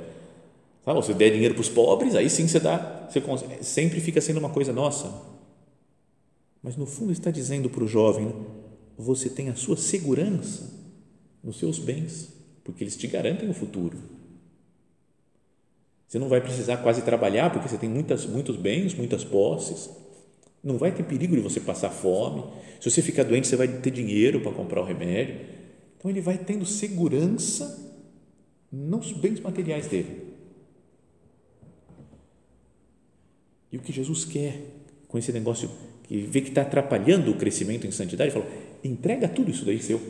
Sabe? 0.88 1.06
Se 1.06 1.14
der 1.14 1.32
dinheiro 1.32 1.54
para 1.54 1.60
os 1.60 1.68
pobres, 1.68 2.16
aí 2.16 2.30
sim 2.30 2.48
você 2.48 2.62
dá. 2.62 3.08
Você 3.10 3.20
consegue, 3.20 3.62
sempre 3.62 4.00
fica 4.00 4.22
sendo 4.22 4.38
uma 4.38 4.50
coisa 4.50 4.72
nossa. 4.72 5.22
Mas 6.64 6.78
no 6.78 6.86
fundo 6.86 7.12
está 7.12 7.30
dizendo 7.30 7.70
para 7.70 7.84
o 7.84 7.88
jovem, 7.88 8.28
né? 8.28 8.34
você 8.98 9.30
tem 9.30 9.50
a 9.50 9.56
sua 9.56 9.76
segurança 9.76 10.74
nos 11.44 11.60
seus 11.60 11.78
bens, 11.78 12.30
porque 12.64 12.86
eles 12.86 12.96
te 12.96 13.06
garantem 13.06 13.50
o 13.50 13.54
futuro. 13.54 13.98
Você 16.08 16.18
não 16.18 16.30
vai 16.30 16.40
precisar 16.40 16.78
quase 16.78 17.02
trabalhar, 17.02 17.52
porque 17.52 17.68
você 17.68 17.78
tem 17.78 17.90
muitas, 17.90 18.26
muitos 18.26 18.56
bens, 18.56 18.96
muitas 18.96 19.26
posses 19.26 19.90
não 20.64 20.78
vai 20.78 20.94
ter 20.94 21.04
perigo 21.04 21.36
de 21.36 21.42
você 21.42 21.60
passar 21.60 21.90
fome. 21.90 22.46
Se 22.80 22.90
você 22.90 23.02
ficar 23.02 23.24
doente, 23.24 23.46
você 23.46 23.58
vai 23.58 23.68
ter 23.68 23.92
dinheiro 23.92 24.40
para 24.40 24.54
comprar 24.54 24.82
o 24.82 24.86
remédio. 24.86 25.42
Então 25.98 26.10
ele 26.10 26.22
vai 26.22 26.38
tendo 26.38 26.66
segurança 26.66 27.94
nos 28.72 29.12
bens 29.12 29.42
materiais 29.42 29.88
dele. 29.88 30.27
E 33.72 33.78
o 33.78 33.82
que 33.82 33.92
Jesus 33.92 34.26
quer 34.26 34.62
com 35.08 35.18
esse 35.18 35.32
negócio 35.32 35.70
que 36.04 36.22
vê 36.22 36.42
que 36.42 36.50
está 36.50 36.62
atrapalhando 36.62 37.32
o 37.32 37.36
crescimento 37.36 37.86
em 37.86 37.92
santidade, 37.92 38.32
falou: 38.32 38.48
entrega 38.84 39.28
tudo 39.28 39.52
isso 39.52 39.66
daí 39.66 39.82
seu, 39.82 40.02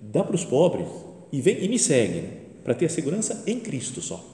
dá 0.00 0.22
para 0.22 0.34
os 0.34 0.44
pobres 0.44 0.86
e 1.32 1.40
vem 1.40 1.64
e 1.64 1.68
me 1.68 1.78
segue, 1.78 2.20
né? 2.20 2.40
para 2.62 2.74
ter 2.74 2.86
a 2.86 2.88
segurança 2.88 3.42
em 3.46 3.60
Cristo 3.60 4.00
só. 4.00 4.24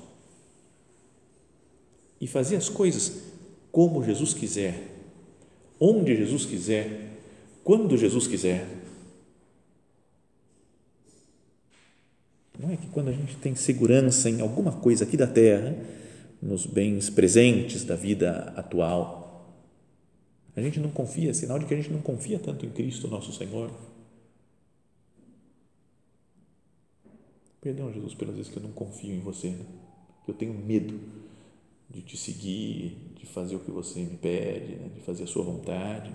E 2.21 2.27
fazer 2.27 2.57
as 2.57 2.69
coisas 2.69 3.23
como 3.73 4.05
Jesus 4.05 4.35
quiser, 4.35 4.75
onde 5.79 6.15
Jesus 6.15 6.45
quiser, 6.45 7.09
quando 7.65 7.97
Jesus 7.97 8.27
quiser. 8.27 8.67
Não 12.59 12.71
é 12.71 12.77
que 12.77 12.89
quando 12.89 13.09
a 13.09 13.13
gente 13.13 13.37
tem 13.37 13.55
segurança 13.55 14.29
em 14.29 14.43
alguma 14.43 14.73
coisa 14.73 15.05
aqui 15.05 15.17
da 15.17 15.27
terra, 15.27 15.75
nos 16.41 16.67
bens 16.67 17.11
presentes 17.11 17.85
da 17.85 17.97
vida 17.97 18.53
atual, 18.57 19.21
a 20.57 20.61
gente 20.61 20.81
não 20.81 20.91
confia, 20.91 21.33
sinal 21.33 21.59
de 21.59 21.67
que 21.67 21.75
a 21.75 21.77
gente 21.77 21.91
não 21.91 22.01
confia 22.01 22.39
tanto 22.39 22.67
em 22.67 22.71
Cristo, 22.71 23.09
nosso 23.09 23.33
Senhor. 23.33 23.71
Perdão, 27.61 27.93
Jesus, 27.93 28.15
pelas 28.15 28.35
vezes 28.35 28.51
que 28.51 28.59
eu 28.59 28.63
não 28.63 28.73
confio 28.73 29.15
em 29.15 29.21
você, 29.21 29.51
né? 29.51 29.65
que 30.25 30.31
eu 30.31 30.35
tenho 30.35 30.55
medo 30.55 30.99
de 31.89 32.03
te 32.03 32.17
seguir, 32.17 32.97
de 33.15 33.27
fazer 33.27 33.57
o 33.57 33.61
que 33.61 33.71
você 33.71 34.01
me 34.01 34.17
pede, 34.17 34.77
né? 34.77 34.91
de 34.95 35.01
fazer 35.01 35.25
a 35.25 35.27
sua 35.27 35.45
vontade. 35.45 36.15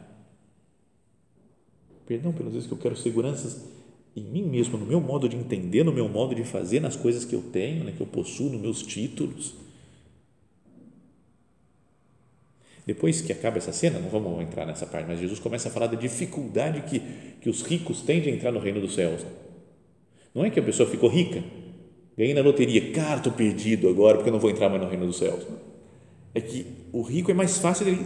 Perdão 2.05 2.33
pelas 2.33 2.53
vezes 2.53 2.67
que 2.67 2.73
eu 2.73 2.77
quero 2.77 2.95
seguranças 2.95 3.63
em 4.15 4.23
mim 4.23 4.43
mesmo, 4.43 4.77
no 4.77 4.85
meu 4.85 5.01
modo 5.01 5.27
de 5.27 5.35
entender, 5.35 5.83
no 5.83 5.91
meu 5.91 6.07
modo 6.07 6.35
de 6.35 6.43
fazer, 6.43 6.79
nas 6.79 6.95
coisas 6.95 7.25
que 7.25 7.35
eu 7.35 7.41
tenho, 7.41 7.83
né? 7.83 7.93
que 7.95 8.01
eu 8.01 8.07
possuo, 8.07 8.49
nos 8.49 8.61
meus 8.61 8.81
títulos. 8.81 9.64
Depois 12.85 13.19
que 13.19 13.31
acaba 13.31 13.57
essa 13.57 13.71
cena, 13.71 13.99
não 13.99 14.09
vamos 14.09 14.39
entrar 14.41 14.65
nessa 14.65 14.85
parte, 14.85 15.07
mas 15.07 15.19
Jesus 15.19 15.39
começa 15.39 15.69
a 15.69 15.71
falar 15.71 15.87
da 15.87 15.95
dificuldade 15.95 16.81
que, 16.81 16.99
que 17.41 17.49
os 17.49 17.63
ricos 17.63 18.01
têm 18.01 18.21
de 18.21 18.29
entrar 18.29 18.51
no 18.51 18.59
reino 18.59 18.79
dos 18.79 18.93
céus. 18.93 19.25
Não 20.33 20.45
é 20.45 20.51
que 20.51 20.59
a 20.59 20.63
pessoa 20.63 20.87
ficou 20.87 21.09
rica, 21.09 21.43
ganhei 22.15 22.33
na 22.33 22.41
loteria, 22.41 22.91
cara, 22.91 23.17
estou 23.17 23.33
perdido 23.33 23.89
agora 23.89 24.17
porque 24.17 24.29
eu 24.29 24.33
não 24.33 24.39
vou 24.39 24.51
entrar 24.51 24.69
mais 24.69 24.81
no 24.81 24.87
reino 24.87 25.07
dos 25.07 25.17
céus. 25.17 25.47
É 26.33 26.41
que 26.41 26.67
o 26.91 27.01
rico 27.01 27.31
é 27.31 27.33
mais 27.33 27.57
fácil 27.57 27.85
dele 27.85 28.05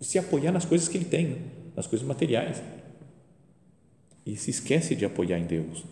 se 0.00 0.18
apoiar 0.18 0.50
nas 0.50 0.64
coisas 0.64 0.88
que 0.88 0.96
ele 0.96 1.04
tem, 1.04 1.36
nas 1.76 1.86
coisas 1.86 2.06
materiais. 2.06 2.62
E 4.26 4.36
se 4.36 4.50
esquece 4.50 4.96
de 4.96 5.04
apoiar 5.04 5.38
em 5.38 5.44
Deus. 5.44 5.84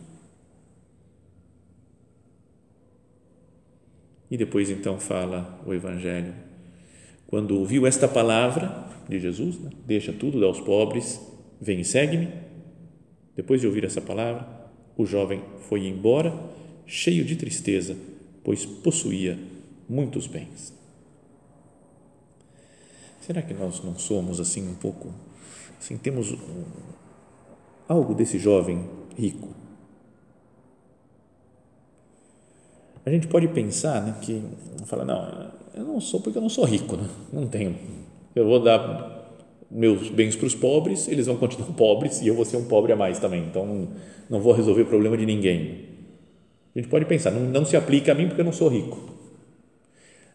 E 4.31 4.37
depois 4.37 4.71
então 4.71 4.99
fala 4.99 5.63
o 5.65 5.73
Evangelho. 5.73 6.46
Quando 7.27 7.59
ouviu 7.59 7.87
esta 7.87 8.07
palavra 8.07 8.87
de 9.09 9.19
Jesus, 9.19 9.59
né? 9.59 9.71
deixa 9.87 10.13
tudo, 10.13 10.41
dá 10.41 10.47
aos 10.47 10.61
pobres, 10.61 11.21
vem 11.61 11.81
e 11.81 11.85
segue-me. 11.85 12.29
Depois 13.35 13.61
de 13.61 13.67
ouvir 13.67 13.85
essa 13.85 14.01
palavra, 14.01 14.47
o 14.97 15.05
jovem 15.05 15.43
foi 15.69 15.87
embora 15.87 16.33
cheio 16.87 17.25
de 17.25 17.37
tristeza, 17.37 17.97
pois 18.45 18.65
possuía 18.65 19.39
muitos 19.89 20.27
bens. 20.27 20.73
Será 23.21 23.43
que 23.43 23.53
nós 23.53 23.83
não 23.83 23.99
somos 23.99 24.39
assim 24.39 24.69
um 24.69 24.75
pouco, 24.75 25.13
assim, 25.81 25.97
temos 25.99 26.31
um, 26.31 26.65
algo 27.89 28.15
desse 28.15 28.39
jovem 28.39 28.89
rico? 29.19 29.66
A 33.07 33.11
gente 33.11 33.29
pode 33.29 33.47
pensar 33.47 34.03
né, 34.03 34.17
que, 34.21 34.43
fala, 34.85 35.05
não, 35.05 35.53
eu 35.75 35.85
não 35.85 36.01
sou 36.01 36.21
porque 36.21 36.37
eu 36.37 36.43
não 36.43 36.49
sou 36.49 36.65
rico, 36.65 36.97
né? 36.97 37.09
não 37.33 37.47
tenho. 37.47 37.77
Eu 38.35 38.45
vou 38.45 38.59
dar 38.59 39.33
meus 39.71 40.09
bens 40.09 40.35
para 40.35 40.47
os 40.47 40.57
pobres, 40.57 41.07
eles 41.07 41.27
vão 41.27 41.37
continuar 41.37 41.69
pobres 41.79 42.21
e 42.21 42.27
eu 42.27 42.35
vou 42.35 42.45
ser 42.45 42.57
um 42.57 42.65
pobre 42.65 42.93
a 42.93 42.97
mais 42.97 43.21
também, 43.21 43.45
então 43.45 43.89
não 44.29 44.41
vou 44.41 44.53
resolver 44.53 44.83
o 44.83 44.87
problema 44.87 45.17
de 45.17 45.25
ninguém. 45.25 45.85
A 46.75 46.81
gente 46.81 46.89
pode 46.89 47.05
pensar, 47.05 47.31
não, 47.31 47.43
não 47.43 47.65
se 47.65 47.77
aplica 47.77 48.11
a 48.11 48.15
mim 48.15 48.27
porque 48.27 48.41
eu 48.41 48.45
não 48.45 48.53
sou 48.53 48.69
rico. 48.69 48.99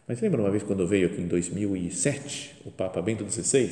Mas 0.08 0.22
lembra 0.22 0.40
uma 0.40 0.50
vez 0.50 0.62
quando 0.62 0.86
veio 0.86 1.08
aqui 1.08 1.20
em 1.20 1.28
2007, 1.28 2.62
o 2.64 2.70
Papa 2.70 3.02
Bento 3.02 3.30
XVI 3.30 3.70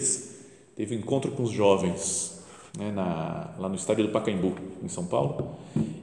teve 0.76 0.94
um 0.94 0.98
encontro 0.98 1.30
com 1.30 1.42
os 1.42 1.50
jovens 1.50 2.39
né, 2.78 2.90
na, 2.92 3.54
lá 3.58 3.68
no 3.68 3.74
estádio 3.74 4.06
do 4.06 4.10
Pacaembu, 4.10 4.54
em 4.82 4.88
São 4.88 5.06
Paulo, 5.06 5.56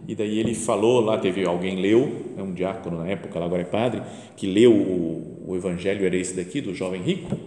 e 0.08 0.16
daí 0.16 0.40
ele 0.40 0.54
falou 0.54 1.00
lá, 1.02 1.18
teve 1.18 1.46
alguém 1.46 1.76
leu, 1.76 2.34
né, 2.36 2.44
um 2.44 2.54
diácono 2.54 3.00
na 3.00 3.08
época, 3.08 3.44
agora 3.44 3.62
é 3.62 3.66
padre, 3.66 4.02
que 4.36 4.48
leu 4.48 4.74
o, 4.74 5.44
o 5.48 5.56
evangelho, 5.56 6.06
era 6.06 6.16
esse 6.16 6.36
daqui, 6.36 6.62
do 6.62 6.74
jovem 6.74 7.02
rico, 7.02 7.38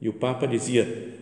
e 0.00 0.08
o 0.08 0.12
Papa 0.12 0.46
dizia, 0.46 1.14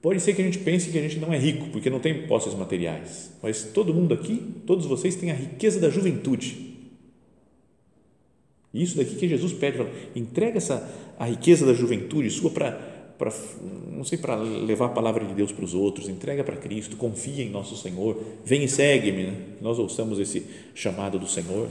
pode 0.00 0.20
ser 0.20 0.34
que 0.34 0.42
a 0.42 0.44
gente 0.44 0.58
pense 0.58 0.90
que 0.90 0.98
a 0.98 1.02
gente 1.02 1.18
não 1.18 1.32
é 1.32 1.38
rico, 1.38 1.68
porque 1.70 1.90
não 1.90 1.98
tem 1.98 2.26
posses 2.26 2.54
materiais, 2.54 3.32
mas 3.42 3.64
todo 3.64 3.92
mundo 3.92 4.14
aqui, 4.14 4.42
todos 4.66 4.86
vocês 4.86 5.16
têm 5.16 5.30
a 5.30 5.34
riqueza 5.34 5.80
da 5.80 5.90
juventude, 5.90 6.72
isso 8.72 8.96
daqui 8.96 9.14
que 9.16 9.28
Jesus 9.28 9.52
pede, 9.52 9.76
fala, 9.76 9.90
entrega 10.16 10.56
essa 10.56 10.90
a 11.18 11.26
riqueza 11.26 11.66
da 11.66 11.74
juventude 11.74 12.30
sua 12.30 12.50
para 12.50 12.91
para 13.22 13.32
não 13.92 14.02
sei 14.02 14.18
para 14.18 14.34
levar 14.34 14.86
a 14.86 14.88
palavra 14.88 15.24
de 15.24 15.32
Deus 15.32 15.52
para 15.52 15.64
os 15.64 15.74
outros, 15.74 16.08
entrega 16.08 16.42
para 16.42 16.56
Cristo, 16.56 16.96
confia 16.96 17.44
em 17.44 17.50
nosso 17.50 17.76
Senhor, 17.76 18.20
vem 18.44 18.64
e 18.64 18.68
segue-me, 18.68 19.26
né? 19.28 19.46
nós 19.60 19.78
ouçamos 19.78 20.18
esse 20.18 20.44
chamado 20.74 21.20
do 21.20 21.28
Senhor. 21.28 21.68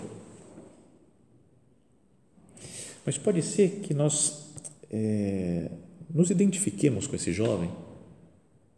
Mas 3.06 3.18
pode 3.18 3.42
ser 3.42 3.82
que 3.84 3.94
nós 3.94 4.54
é, 4.90 5.70
nos 6.10 6.30
identifiquemos 6.30 7.06
com 7.06 7.18
esse 7.18 7.34
jovem 7.34 7.70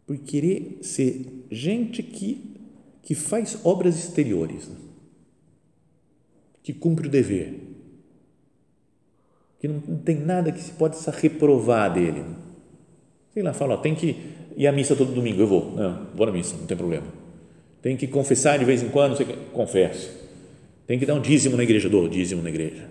por 0.04 0.18
querer 0.18 0.78
ser 0.82 1.46
gente 1.50 2.02
que 2.02 2.52
que 3.04 3.14
faz 3.14 3.58
obras 3.62 3.98
exteriores, 3.98 4.66
né? 4.66 4.76
que 6.62 6.72
cumpre 6.72 7.06
o 7.06 7.10
dever 7.10 7.60
que 9.60 9.68
não, 9.68 9.82
não 9.86 9.98
tem 9.98 10.16
nada 10.16 10.50
que 10.50 10.60
se 10.60 10.72
possa 10.72 11.10
reprovar 11.10 11.92
dele. 11.92 12.22
Sei 13.34 13.42
lá, 13.42 13.52
fala, 13.52 13.74
ó, 13.74 13.76
tem 13.76 13.94
que 13.94 14.16
ir 14.56 14.66
à 14.66 14.72
missa 14.72 14.96
todo 14.96 15.12
domingo, 15.12 15.42
eu 15.42 15.46
vou, 15.46 15.72
não, 15.74 16.06
vou 16.14 16.26
na 16.26 16.32
missa, 16.32 16.56
não 16.56 16.66
tem 16.66 16.76
problema. 16.76 17.06
Tem 17.82 17.96
que 17.96 18.06
confessar 18.06 18.58
de 18.58 18.64
vez 18.64 18.82
em 18.82 18.88
quando, 18.88 19.16
sei, 19.16 19.26
confesso. 19.52 20.10
Tem 20.86 20.98
que 20.98 21.04
dar 21.04 21.14
um 21.14 21.20
dízimo 21.20 21.56
na 21.56 21.62
igreja, 21.62 21.88
dou 21.88 22.08
dízimo 22.08 22.40
na 22.42 22.48
igreja. 22.48 22.88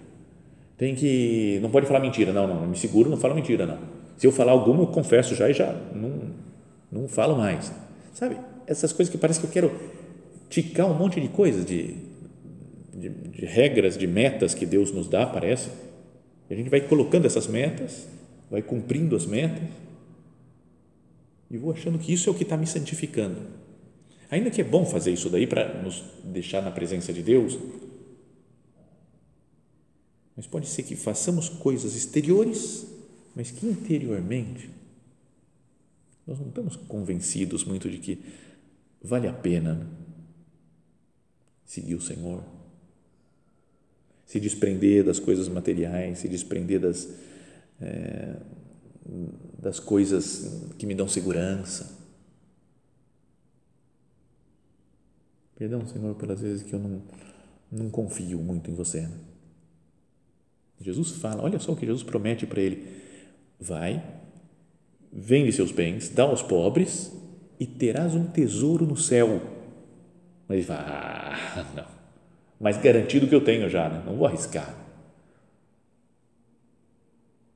Tem 0.78 0.94
que, 0.94 1.60
não 1.62 1.72
pode 1.72 1.88
falar 1.88 2.00
mentira, 2.00 2.32
não, 2.32 2.46
não, 2.46 2.68
me 2.68 2.78
seguro, 2.78 3.10
não 3.10 3.18
falo 3.18 3.34
mentira, 3.34 3.66
não. 3.66 3.80
Se 4.18 4.28
eu 4.28 4.32
falar 4.32 4.52
alguma, 4.52 4.84
eu 4.84 4.88
confesso 4.88 5.34
já 5.34 5.50
e 5.50 5.54
já 5.54 5.74
não, 5.96 6.12
não 6.92 7.08
falo 7.08 7.36
mais. 7.36 7.72
Sabe, 8.14 8.38
essas 8.68 8.94
coisas 8.94 9.12
que 9.12 9.18
parece 9.18 9.40
que 9.40 9.46
eu 9.46 9.50
quero 9.50 9.72
ticar 10.50 10.86
um 10.86 10.94
monte 10.94 11.20
de 11.20 11.30
coisas 11.30 11.66
de 11.66 11.96
de, 12.94 13.10
de 13.10 13.46
regras, 13.46 13.98
de 13.98 14.06
metas 14.06 14.54
que 14.54 14.66
Deus 14.66 14.92
nos 14.92 15.08
dá, 15.08 15.26
parece. 15.26 15.70
E 16.50 16.54
a 16.54 16.58
gente 16.58 16.70
vai 16.70 16.82
colocando 16.82 17.26
essas 17.26 17.48
metas, 17.48 18.08
vai 18.50 18.62
cumprindo 18.62 19.16
as 19.16 19.26
metas 19.26 19.64
e 21.54 21.58
vou 21.58 21.72
achando 21.72 22.00
que 22.00 22.12
isso 22.12 22.28
é 22.28 22.32
o 22.32 22.36
que 22.36 22.42
está 22.42 22.58
me 22.58 22.66
santificando. 22.66 23.40
Ainda 24.32 24.50
que 24.50 24.60
é 24.60 24.64
bom 24.64 24.84
fazer 24.84 25.14
isso 25.14 25.30
daí 25.30 25.46
para 25.46 25.84
nos 25.84 26.04
deixar 26.24 26.64
na 26.64 26.72
presença 26.72 27.14
de 27.14 27.22
Deus, 27.22 27.60
mas 30.36 30.48
pode 30.48 30.68
ser 30.68 30.82
que 30.82 30.96
façamos 30.96 31.50
coisas 31.50 31.96
exteriores, 31.96 32.88
mas 33.36 33.52
que 33.52 33.68
interiormente 33.68 34.72
nós 36.26 36.40
não 36.40 36.48
estamos 36.48 36.76
convencidos 36.76 37.64
muito 37.64 37.88
de 37.88 38.00
que 38.00 38.20
vale 39.00 39.28
a 39.28 39.34
pena 39.34 39.88
seguir 41.64 41.94
o 41.94 42.02
Senhor, 42.02 42.44
se 44.26 44.40
desprender 44.40 45.04
das 45.04 45.20
coisas 45.20 45.48
materiais, 45.48 46.18
se 46.18 46.28
desprender 46.28 46.80
das, 46.80 47.08
é, 47.80 48.38
das 49.64 49.80
coisas 49.80 50.70
que 50.78 50.86
me 50.86 50.94
dão 50.94 51.08
segurança. 51.08 51.98
Perdão, 55.56 55.88
Senhor, 55.88 56.14
pelas 56.16 56.42
vezes 56.42 56.64
que 56.64 56.74
eu 56.74 56.80
não, 56.80 57.02
não 57.72 57.90
confio 57.90 58.40
muito 58.40 58.70
em 58.70 58.76
você. 58.76 59.10
Jesus 60.82 61.12
fala, 61.12 61.42
olha 61.42 61.60
só 61.60 61.72
o 61.72 61.76
que 61.78 61.86
Jesus 61.86 62.04
promete 62.04 62.46
para 62.46 62.60
ele: 62.60 62.86
vai, 63.58 64.04
vende 65.12 65.54
seus 65.54 65.72
bens, 65.72 66.10
dá 66.10 66.24
aos 66.24 66.42
pobres 66.42 67.12
e 67.58 67.66
terás 67.66 68.14
um 68.14 68.26
tesouro 68.26 68.86
no 68.86 68.98
céu. 68.98 69.42
Mas 70.46 70.58
ele 70.58 70.68
fala, 70.68 70.86
ah, 70.90 71.66
não, 71.74 71.88
mais 72.60 72.76
garantido 72.76 73.28
que 73.28 73.36
eu 73.36 73.44
tenho 73.46 73.70
já, 73.70 73.88
né? 73.88 74.04
não 74.06 74.18
vou 74.18 74.28
arriscar. 74.28 74.83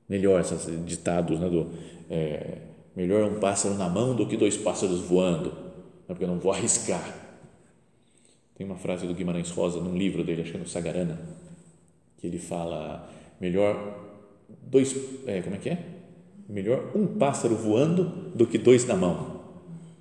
Melhor 0.08 0.40
esses 0.40 0.86
ditados, 0.86 1.40
né, 1.40 1.50
do, 1.50 1.70
é, 2.10 2.60
melhor 2.96 3.30
um 3.30 3.40
pássaro 3.40 3.76
na 3.76 3.90
mão 3.90 4.16
do 4.16 4.26
que 4.26 4.38
dois 4.38 4.56
pássaros 4.56 5.02
voando, 5.02 5.50
né, 5.50 6.08
porque 6.08 6.24
eu 6.24 6.28
não 6.28 6.40
vou 6.40 6.52
arriscar. 6.54 7.04
Tem 8.56 8.66
uma 8.66 8.78
frase 8.78 9.06
do 9.06 9.14
Guimarães 9.14 9.52
Rosa 9.52 9.80
num 9.80 9.96
livro 9.96 10.24
dele, 10.24 10.42
acho 10.42 10.52
que 10.52 10.58
é 10.58 10.60
no 10.60 10.68
Sagarana, 10.68 11.20
que 12.18 12.26
ele 12.26 12.40
fala 12.40 13.08
melhor 13.40 14.08
dois, 14.64 14.96
é, 15.28 15.42
como 15.42 15.56
é 15.56 15.60
que 15.60 15.70
é? 15.70 15.80
Melhor 16.50 16.92
um 16.96 17.06
pássaro 17.06 17.56
voando 17.56 18.06
do 18.34 18.48
que 18.48 18.58
dois 18.58 18.86
na 18.86 18.96
mão. 18.96 19.38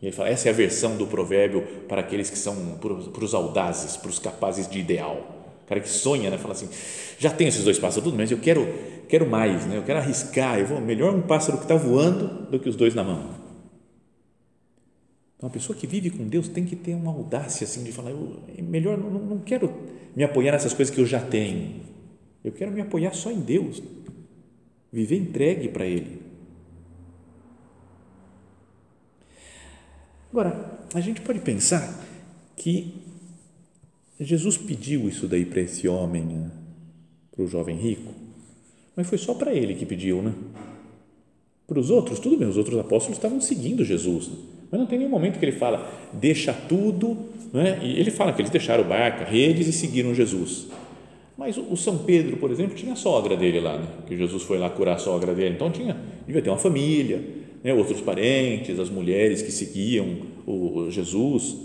E 0.01 0.07
ele 0.07 0.13
fala, 0.13 0.29
essa 0.29 0.49
é 0.49 0.53
a 0.53 0.55
versão 0.55 0.97
do 0.97 1.07
provérbio 1.07 1.63
para 1.89 2.01
aqueles 2.01 2.31
que 2.31 2.39
são, 2.39 2.79
para 2.79 3.25
os 3.25 3.35
audazes, 3.35 3.97
para 3.97 4.09
os 4.09 4.19
capazes 4.19 4.69
de 4.69 4.79
ideal. 4.79 5.37
O 5.65 5.69
cara 5.69 5.81
que 5.81 5.89
sonha, 5.89 6.31
né? 6.31 6.39
Fala 6.39 6.53
assim, 6.53 6.69
já 7.19 7.31
tenho 7.31 7.49
esses 7.49 7.65
dois 7.65 7.79
pássaros, 7.79 8.05
tudo, 8.05 8.17
mas 8.17 8.31
eu 8.31 8.39
quero, 8.39 8.69
quero 9.09 9.29
mais, 9.29 9.67
né? 9.67 9.77
Eu 9.77 9.83
quero 9.83 9.99
arriscar, 9.99 10.59
eu 10.59 10.67
vou, 10.67 10.81
melhor 10.81 11.15
um 11.15 11.23
pássaro 11.23 11.59
que 11.59 11.65
está 11.65 11.77
voando 11.77 12.51
do 12.51 12.59
que 12.59 12.69
os 12.69 12.77
dois 12.77 12.95
na 12.95 13.05
mão. 13.05 13.35
Então, 15.37 15.49
a 15.49 15.53
pessoa 15.53 15.79
que 15.79 15.87
vive 15.87 16.11
com 16.11 16.27
Deus 16.27 16.49
tem 16.49 16.65
que 16.65 16.75
ter 16.75 16.95
uma 16.95 17.13
audácia 17.13 17.65
assim 17.65 17.85
de 17.85 17.93
falar, 17.93 18.11
eu, 18.11 18.41
é 18.57 18.63
melhor, 18.63 18.97
não, 18.97 19.11
não 19.11 19.39
quero 19.39 19.73
me 20.15 20.25
apoiar 20.25 20.53
nessas 20.53 20.73
coisas 20.73 20.95
que 20.95 21.01
eu 21.01 21.07
já 21.07 21.21
tenho 21.21 21.97
eu 22.47 22.53
quero 22.53 22.71
me 22.71 22.81
apoiar 22.81 23.13
só 23.13 23.33
em 23.33 23.41
Deus, 23.41 23.83
viver 24.93 25.17
entregue 25.17 25.69
para 25.69 25.85
Ele. 25.85 26.23
Agora, 30.31 30.79
a 30.95 31.01
gente 31.01 31.21
pode 31.23 31.41
pensar 31.41 32.07
que 32.55 33.03
Jesus 34.21 34.57
pediu 34.57 35.09
isso 35.09 35.27
daí 35.27 35.45
para 35.45 35.61
esse 35.61 35.89
homem, 35.89 36.25
né? 36.25 36.51
para 37.33 37.45
o 37.45 37.49
jovem 37.49 37.77
rico, 37.77 38.15
mas 38.97 39.07
foi 39.07 39.19
só 39.19 39.35
para 39.35 39.53
ele 39.53 39.75
que 39.75 39.85
pediu, 39.85 40.23
né? 40.23 40.33
Para 41.67 41.79
os 41.79 41.91
outros, 41.91 42.19
tudo 42.19 42.37
bem, 42.37 42.49
os 42.49 42.57
outros 42.57 42.79
apóstolos 42.79 43.19
estavam 43.19 43.41
seguindo 43.41 43.85
Jesus, 43.85 44.31
mas 44.71 44.81
não 44.81 44.87
tem 44.87 44.99
nenhum 44.99 45.11
momento 45.11 45.39
que 45.39 45.45
ele 45.45 45.53
fala, 45.53 45.91
deixa 46.13 46.53
tudo, 46.53 47.17
né? 47.53 47.79
e 47.83 47.99
ele 47.99 48.11
fala 48.11 48.33
que 48.33 48.41
eles 48.41 48.51
deixaram 48.51 48.85
o 48.85 48.87
barco, 48.87 49.29
redes 49.29 49.67
e 49.67 49.73
seguiram 49.73 50.15
Jesus. 50.15 50.69
Mas 51.37 51.59
o 51.59 51.77
São 51.77 51.99
Pedro, 51.99 52.39
por 52.39 52.51
exemplo, 52.51 52.75
tinha 52.75 52.95
a 52.95 52.97
sogra 52.97 53.37
dele 53.37 53.61
lá, 53.61 53.77
né? 53.77 53.87
que 54.07 54.17
Jesus 54.17 54.45
foi 54.45 54.59
lá 54.59 54.71
curar 54.71 54.95
a 54.95 54.99
sogra 54.99 55.35
dele, 55.35 55.57
então 55.57 55.71
tinha, 55.71 55.97
devia 56.25 56.41
ter 56.41 56.51
uma 56.51 56.59
família, 56.59 57.23
né? 57.63 57.75
outros 57.75 58.01
parentes, 58.01 58.79
as 58.79 58.89
mulheres 58.89 59.43
que 59.43 59.51
seguiam 59.51 60.19
o 60.47 60.89
Jesus. 60.89 61.57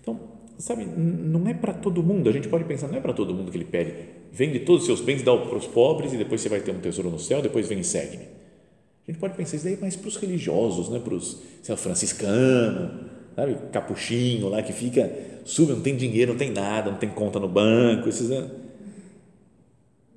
Então, 0.00 0.18
sabe, 0.58 0.84
não 0.84 1.46
é 1.48 1.54
para 1.54 1.74
todo 1.74 2.02
mundo, 2.02 2.28
a 2.28 2.32
gente 2.32 2.48
pode 2.48 2.64
pensar, 2.64 2.86
não 2.86 2.96
é 2.96 3.00
para 3.00 3.12
todo 3.12 3.34
mundo 3.34 3.50
que 3.50 3.56
ele 3.56 3.64
pede, 3.64 3.94
vende 4.32 4.60
todos 4.60 4.82
os 4.82 4.86
seus 4.86 5.00
bens, 5.02 5.22
dá 5.22 5.36
para 5.36 5.56
os 5.56 5.66
pobres 5.66 6.12
e 6.14 6.16
depois 6.16 6.40
você 6.40 6.48
vai 6.48 6.60
ter 6.60 6.70
um 6.70 6.80
tesouro 6.80 7.10
no 7.10 7.18
céu, 7.18 7.42
depois 7.42 7.68
vem 7.68 7.80
e 7.80 7.84
segue-me. 7.84 8.24
A 8.24 9.10
gente 9.10 9.20
pode 9.20 9.34
pensar 9.34 9.56
isso 9.56 9.64
daí 9.66 9.76
mais 9.78 9.94
para 9.94 10.08
os 10.08 10.16
religiosos, 10.16 10.88
né? 10.88 10.98
para 10.98 11.14
os 11.14 11.38
sei 11.60 11.74
lá, 11.74 11.76
franciscanos, 11.76 12.90
sabe, 13.36 13.56
capuchinho 13.70 14.48
lá 14.48 14.62
que 14.62 14.72
fica, 14.72 15.12
sube, 15.44 15.72
não 15.72 15.82
tem 15.82 15.94
dinheiro, 15.96 16.32
não 16.32 16.38
tem 16.38 16.50
nada, 16.50 16.90
não 16.90 16.98
tem 16.98 17.10
conta 17.10 17.38
no 17.38 17.48
banco, 17.48 18.08
esses, 18.08 18.30
né? 18.30 18.48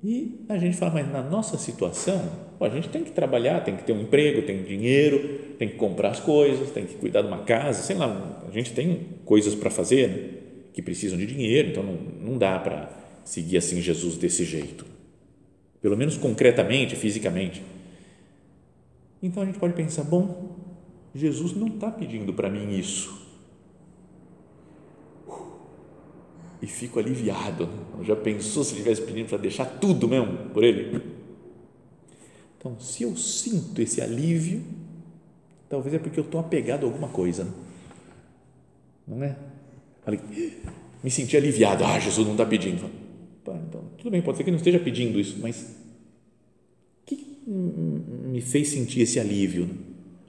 E 0.02 0.44
a 0.48 0.56
gente 0.56 0.76
fala, 0.76 0.92
mas 0.92 1.10
na 1.10 1.22
nossa 1.22 1.58
situação, 1.58 2.22
a 2.60 2.68
gente 2.68 2.88
tem 2.88 3.02
que 3.02 3.10
trabalhar, 3.10 3.64
tem 3.64 3.76
que 3.76 3.82
ter 3.82 3.92
um 3.92 4.02
emprego, 4.02 4.42
tem 4.42 4.62
dinheiro, 4.62 5.40
tem 5.58 5.68
que 5.68 5.74
comprar 5.74 6.10
as 6.10 6.20
coisas, 6.20 6.70
tem 6.70 6.86
que 6.86 6.94
cuidar 6.94 7.22
de 7.22 7.28
uma 7.28 7.38
casa, 7.38 7.82
sei 7.82 7.96
lá, 7.96 8.44
a 8.46 8.50
gente 8.52 8.72
tem 8.72 9.00
coisas 9.24 9.54
para 9.54 9.68
fazer 9.68 10.08
né, 10.08 10.28
que 10.72 10.80
precisam 10.80 11.18
de 11.18 11.26
dinheiro, 11.26 11.70
então 11.70 11.82
não, 11.82 11.94
não 12.20 12.38
dá 12.38 12.58
para 12.58 13.05
seguir 13.26 13.58
assim 13.58 13.82
Jesus 13.82 14.16
desse 14.16 14.44
jeito, 14.44 14.86
pelo 15.82 15.96
menos 15.96 16.16
concretamente, 16.16 16.96
fisicamente. 16.96 17.62
Então 19.22 19.42
a 19.42 19.46
gente 19.46 19.58
pode 19.58 19.74
pensar, 19.74 20.04
bom, 20.04 20.56
Jesus 21.14 21.52
não 21.52 21.66
está 21.66 21.90
pedindo 21.90 22.32
para 22.32 22.48
mim 22.48 22.78
isso 22.78 23.26
e 26.62 26.66
fico 26.66 26.98
aliviado. 26.98 27.68
Já 28.02 28.16
pensou 28.16 28.64
se 28.64 28.72
ele 28.72 28.80
estivesse 28.80 29.02
pedindo 29.02 29.28
para 29.28 29.38
deixar 29.38 29.64
tudo 29.66 30.08
mesmo 30.08 30.50
por 30.50 30.62
ele? 30.62 31.02
Então, 32.58 32.78
se 32.80 33.02
eu 33.02 33.16
sinto 33.16 33.80
esse 33.82 34.00
alívio, 34.00 34.62
talvez 35.68 35.94
é 35.94 35.98
porque 35.98 36.18
eu 36.18 36.24
estou 36.24 36.40
apegado 36.40 36.84
a 36.84 36.86
alguma 36.86 37.08
coisa, 37.08 37.44
né? 37.44 37.50
não 39.06 39.22
é? 39.22 39.36
Me 41.02 41.10
senti 41.10 41.36
aliviado. 41.36 41.84
Ah, 41.84 41.98
Jesus 41.98 42.26
não 42.26 42.34
está 42.34 42.46
pedindo. 42.46 43.05
Então, 43.68 43.82
tudo 43.98 44.10
bem, 44.10 44.22
pode 44.22 44.38
ser 44.38 44.44
que 44.44 44.50
não 44.50 44.58
esteja 44.58 44.78
pedindo 44.78 45.18
isso, 45.18 45.38
mas 45.40 45.76
o 47.02 47.06
que 47.06 47.40
me 47.46 48.40
fez 48.40 48.68
sentir 48.68 49.02
esse 49.02 49.20
alívio? 49.20 49.66
Né? 49.66 49.74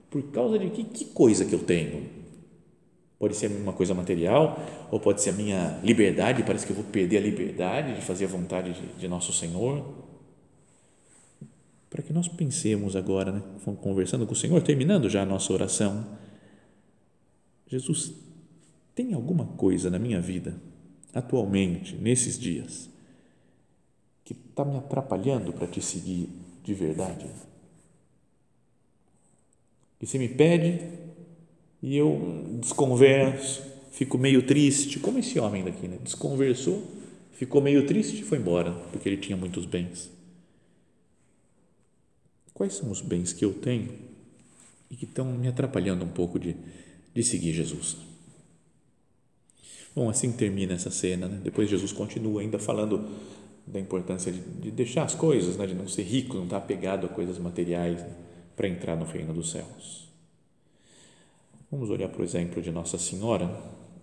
Por 0.09 0.23
causa 0.31 0.57
de 0.57 0.69
que, 0.69 0.83
que 0.83 1.05
coisa 1.05 1.45
que 1.45 1.53
eu 1.53 1.59
tenho? 1.59 2.17
Pode 3.19 3.35
ser 3.35 3.47
uma 3.47 3.73
coisa 3.73 3.93
material, 3.93 4.63
ou 4.91 4.99
pode 4.99 5.21
ser 5.21 5.31
a 5.31 5.33
minha 5.33 5.79
liberdade, 5.83 6.43
parece 6.43 6.65
que 6.65 6.71
eu 6.71 6.75
vou 6.75 6.85
perder 6.85 7.17
a 7.17 7.21
liberdade 7.21 7.95
de 7.95 8.01
fazer 8.01 8.25
a 8.25 8.27
vontade 8.27 8.73
de, 8.73 8.99
de 8.99 9.07
nosso 9.07 9.33
Senhor. 9.33 9.83
Para 11.89 12.03
que 12.03 12.13
nós 12.13 12.27
pensemos 12.27 12.95
agora, 12.95 13.31
né, 13.31 13.41
conversando 13.81 14.27
com 14.27 14.33
o 14.33 14.35
Senhor, 14.35 14.61
terminando 14.61 15.09
já 15.09 15.23
a 15.23 15.25
nossa 15.25 15.51
oração. 15.51 16.05
Jesus, 17.67 18.13
tem 18.93 19.13
alguma 19.13 19.45
coisa 19.45 19.89
na 19.89 19.97
minha 19.97 20.21
vida, 20.21 20.55
atualmente, 21.13 21.95
nesses 21.95 22.37
dias, 22.37 22.89
que 24.27 24.33
está 24.33 24.65
me 24.65 24.77
atrapalhando 24.77 25.53
para 25.53 25.65
te 25.65 25.81
seguir 25.81 26.27
de 26.61 26.73
verdade? 26.73 27.25
E 30.01 30.05
se 30.05 30.19
me 30.19 30.27
pede, 30.27 30.81
e 31.81 31.95
eu 31.95 32.59
desconverso, 32.59 33.63
fico 33.89 34.17
meio 34.17 34.45
triste, 34.45 34.99
como 34.99 35.17
esse 35.17 35.39
homem 35.39 35.63
daqui, 35.63 35.87
né? 35.87 35.97
desconversou, 36.03 36.85
ficou 37.31 37.61
meio 37.61 37.87
triste 37.87 38.19
e 38.19 38.23
foi 38.23 38.37
embora, 38.37 38.73
porque 38.91 39.07
ele 39.07 39.15
tinha 39.15 39.37
muitos 39.37 39.65
bens. 39.65 40.11
Quais 42.53 42.73
são 42.73 42.91
os 42.91 42.99
bens 42.99 43.31
que 43.31 43.45
eu 43.45 43.53
tenho 43.53 43.93
e 44.91 44.97
que 44.97 45.05
estão 45.05 45.23
me 45.31 45.47
atrapalhando 45.47 46.03
um 46.03 46.09
pouco 46.09 46.37
de, 46.37 46.53
de 47.13 47.23
seguir 47.23 47.53
Jesus? 47.53 47.95
Bom, 49.95 50.09
assim 50.09 50.33
termina 50.33 50.73
essa 50.73 50.91
cena. 50.91 51.29
Né? 51.29 51.39
Depois 51.41 51.69
Jesus 51.69 51.93
continua 51.93 52.41
ainda 52.41 52.59
falando 52.59 53.07
da 53.67 53.79
importância 53.79 54.31
de, 54.31 54.39
de 54.39 54.71
deixar 54.71 55.03
as 55.03 55.13
coisas, 55.13 55.57
né? 55.57 55.67
de 55.67 55.75
não 55.75 55.87
ser 55.87 56.03
rico, 56.03 56.35
não 56.35 56.45
estar 56.45 56.57
apegado 56.57 57.05
a 57.05 57.09
coisas 57.09 57.37
materiais 57.37 58.01
né? 58.01 58.15
para 58.55 58.67
entrar 58.67 58.95
no 58.95 59.05
reino 59.05 59.33
dos 59.33 59.51
céus. 59.51 60.07
Vamos 61.69 61.89
olhar 61.89 62.07
para 62.07 62.21
o 62.21 62.23
exemplo 62.23 62.61
de 62.61 62.71
Nossa 62.71 62.97
Senhora. 62.97 63.51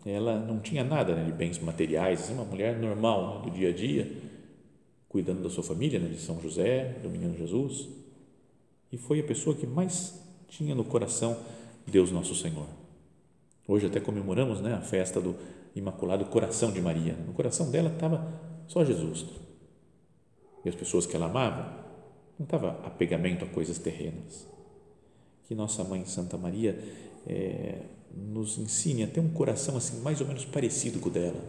Ela 0.04 0.38
não 0.38 0.60
tinha 0.60 0.84
nada 0.84 1.14
né, 1.14 1.24
de 1.24 1.32
bens 1.32 1.58
materiais, 1.58 2.20
assim, 2.20 2.34
uma 2.34 2.44
mulher 2.44 2.78
normal 2.78 3.38
né, 3.38 3.50
do 3.50 3.56
dia 3.56 3.70
a 3.70 3.72
dia, 3.72 4.12
cuidando 5.08 5.42
da 5.42 5.48
sua 5.48 5.64
família, 5.64 5.98
né, 5.98 6.08
de 6.08 6.20
São 6.20 6.38
José, 6.42 6.98
do 7.02 7.08
Menino 7.08 7.34
Jesus, 7.34 7.88
e 8.92 8.98
foi 8.98 9.20
a 9.20 9.24
pessoa 9.24 9.56
que 9.56 9.66
mais 9.66 10.22
tinha 10.46 10.74
no 10.74 10.84
coração 10.84 11.38
Deus 11.86 12.12
Nosso 12.12 12.34
Senhor. 12.34 12.66
Hoje 13.66 13.86
até 13.86 13.98
comemoramos 13.98 14.60
né, 14.60 14.74
a 14.74 14.82
festa 14.82 15.18
do 15.18 15.34
Imaculado 15.74 16.26
Coração 16.26 16.70
de 16.70 16.82
Maria. 16.82 17.14
No 17.26 17.32
coração 17.32 17.70
dela 17.70 17.88
estava 17.88 18.30
só 18.68 18.84
Jesus. 18.84 19.24
E 20.64 20.68
as 20.68 20.74
pessoas 20.74 21.06
que 21.06 21.14
ela 21.14 21.26
amava, 21.26 21.84
não 22.38 22.44
estava 22.44 22.80
apegamento 22.84 23.44
a 23.44 23.48
coisas 23.48 23.78
terrenas. 23.78 24.48
Que 25.46 25.54
nossa 25.54 25.84
mãe 25.84 26.04
Santa 26.04 26.36
Maria 26.36 26.78
é, 27.26 27.82
nos 28.14 28.58
ensine 28.58 29.04
a 29.04 29.06
ter 29.06 29.20
um 29.20 29.30
coração 29.30 29.76
assim 29.76 30.00
mais 30.00 30.20
ou 30.20 30.26
menos 30.26 30.44
parecido 30.44 30.98
com 30.98 31.08
o 31.08 31.12
dela. 31.12 31.40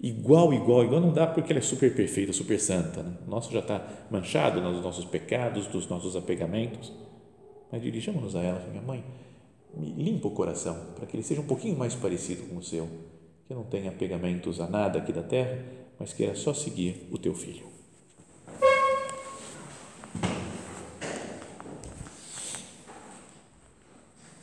Igual, 0.00 0.52
igual, 0.52 0.84
igual 0.84 1.00
não 1.00 1.12
dá 1.12 1.26
porque 1.26 1.52
ela 1.52 1.58
é 1.58 1.62
super 1.62 1.94
perfeita, 1.94 2.32
super 2.32 2.60
santa. 2.60 3.02
Né? 3.02 3.16
O 3.26 3.30
nosso 3.30 3.50
já 3.50 3.60
está 3.60 4.06
manchado 4.10 4.60
nos 4.60 4.82
nossos 4.82 5.06
pecados, 5.06 5.66
dos 5.68 5.88
nossos 5.88 6.14
apegamentos. 6.14 6.92
Mas 7.72 7.82
dirijamos-nos 7.82 8.36
a 8.36 8.42
ela, 8.42 8.64
minha 8.68 8.82
mãe, 8.82 9.02
me 9.74 9.90
limpa 9.92 10.28
o 10.28 10.30
coração 10.30 10.92
para 10.94 11.06
que 11.06 11.16
ele 11.16 11.22
seja 11.22 11.40
um 11.40 11.46
pouquinho 11.46 11.76
mais 11.76 11.94
parecido 11.94 12.42
com 12.44 12.56
o 12.56 12.62
seu, 12.62 12.88
que 13.46 13.54
não 13.54 13.64
tenha 13.64 13.90
apegamentos 13.90 14.60
a 14.60 14.68
nada 14.68 14.98
aqui 14.98 15.12
da 15.12 15.22
terra, 15.22 15.64
mas 15.98 16.12
queira 16.12 16.34
só 16.34 16.52
seguir 16.52 17.08
o 17.10 17.18
teu 17.18 17.34
filho. 17.34 17.75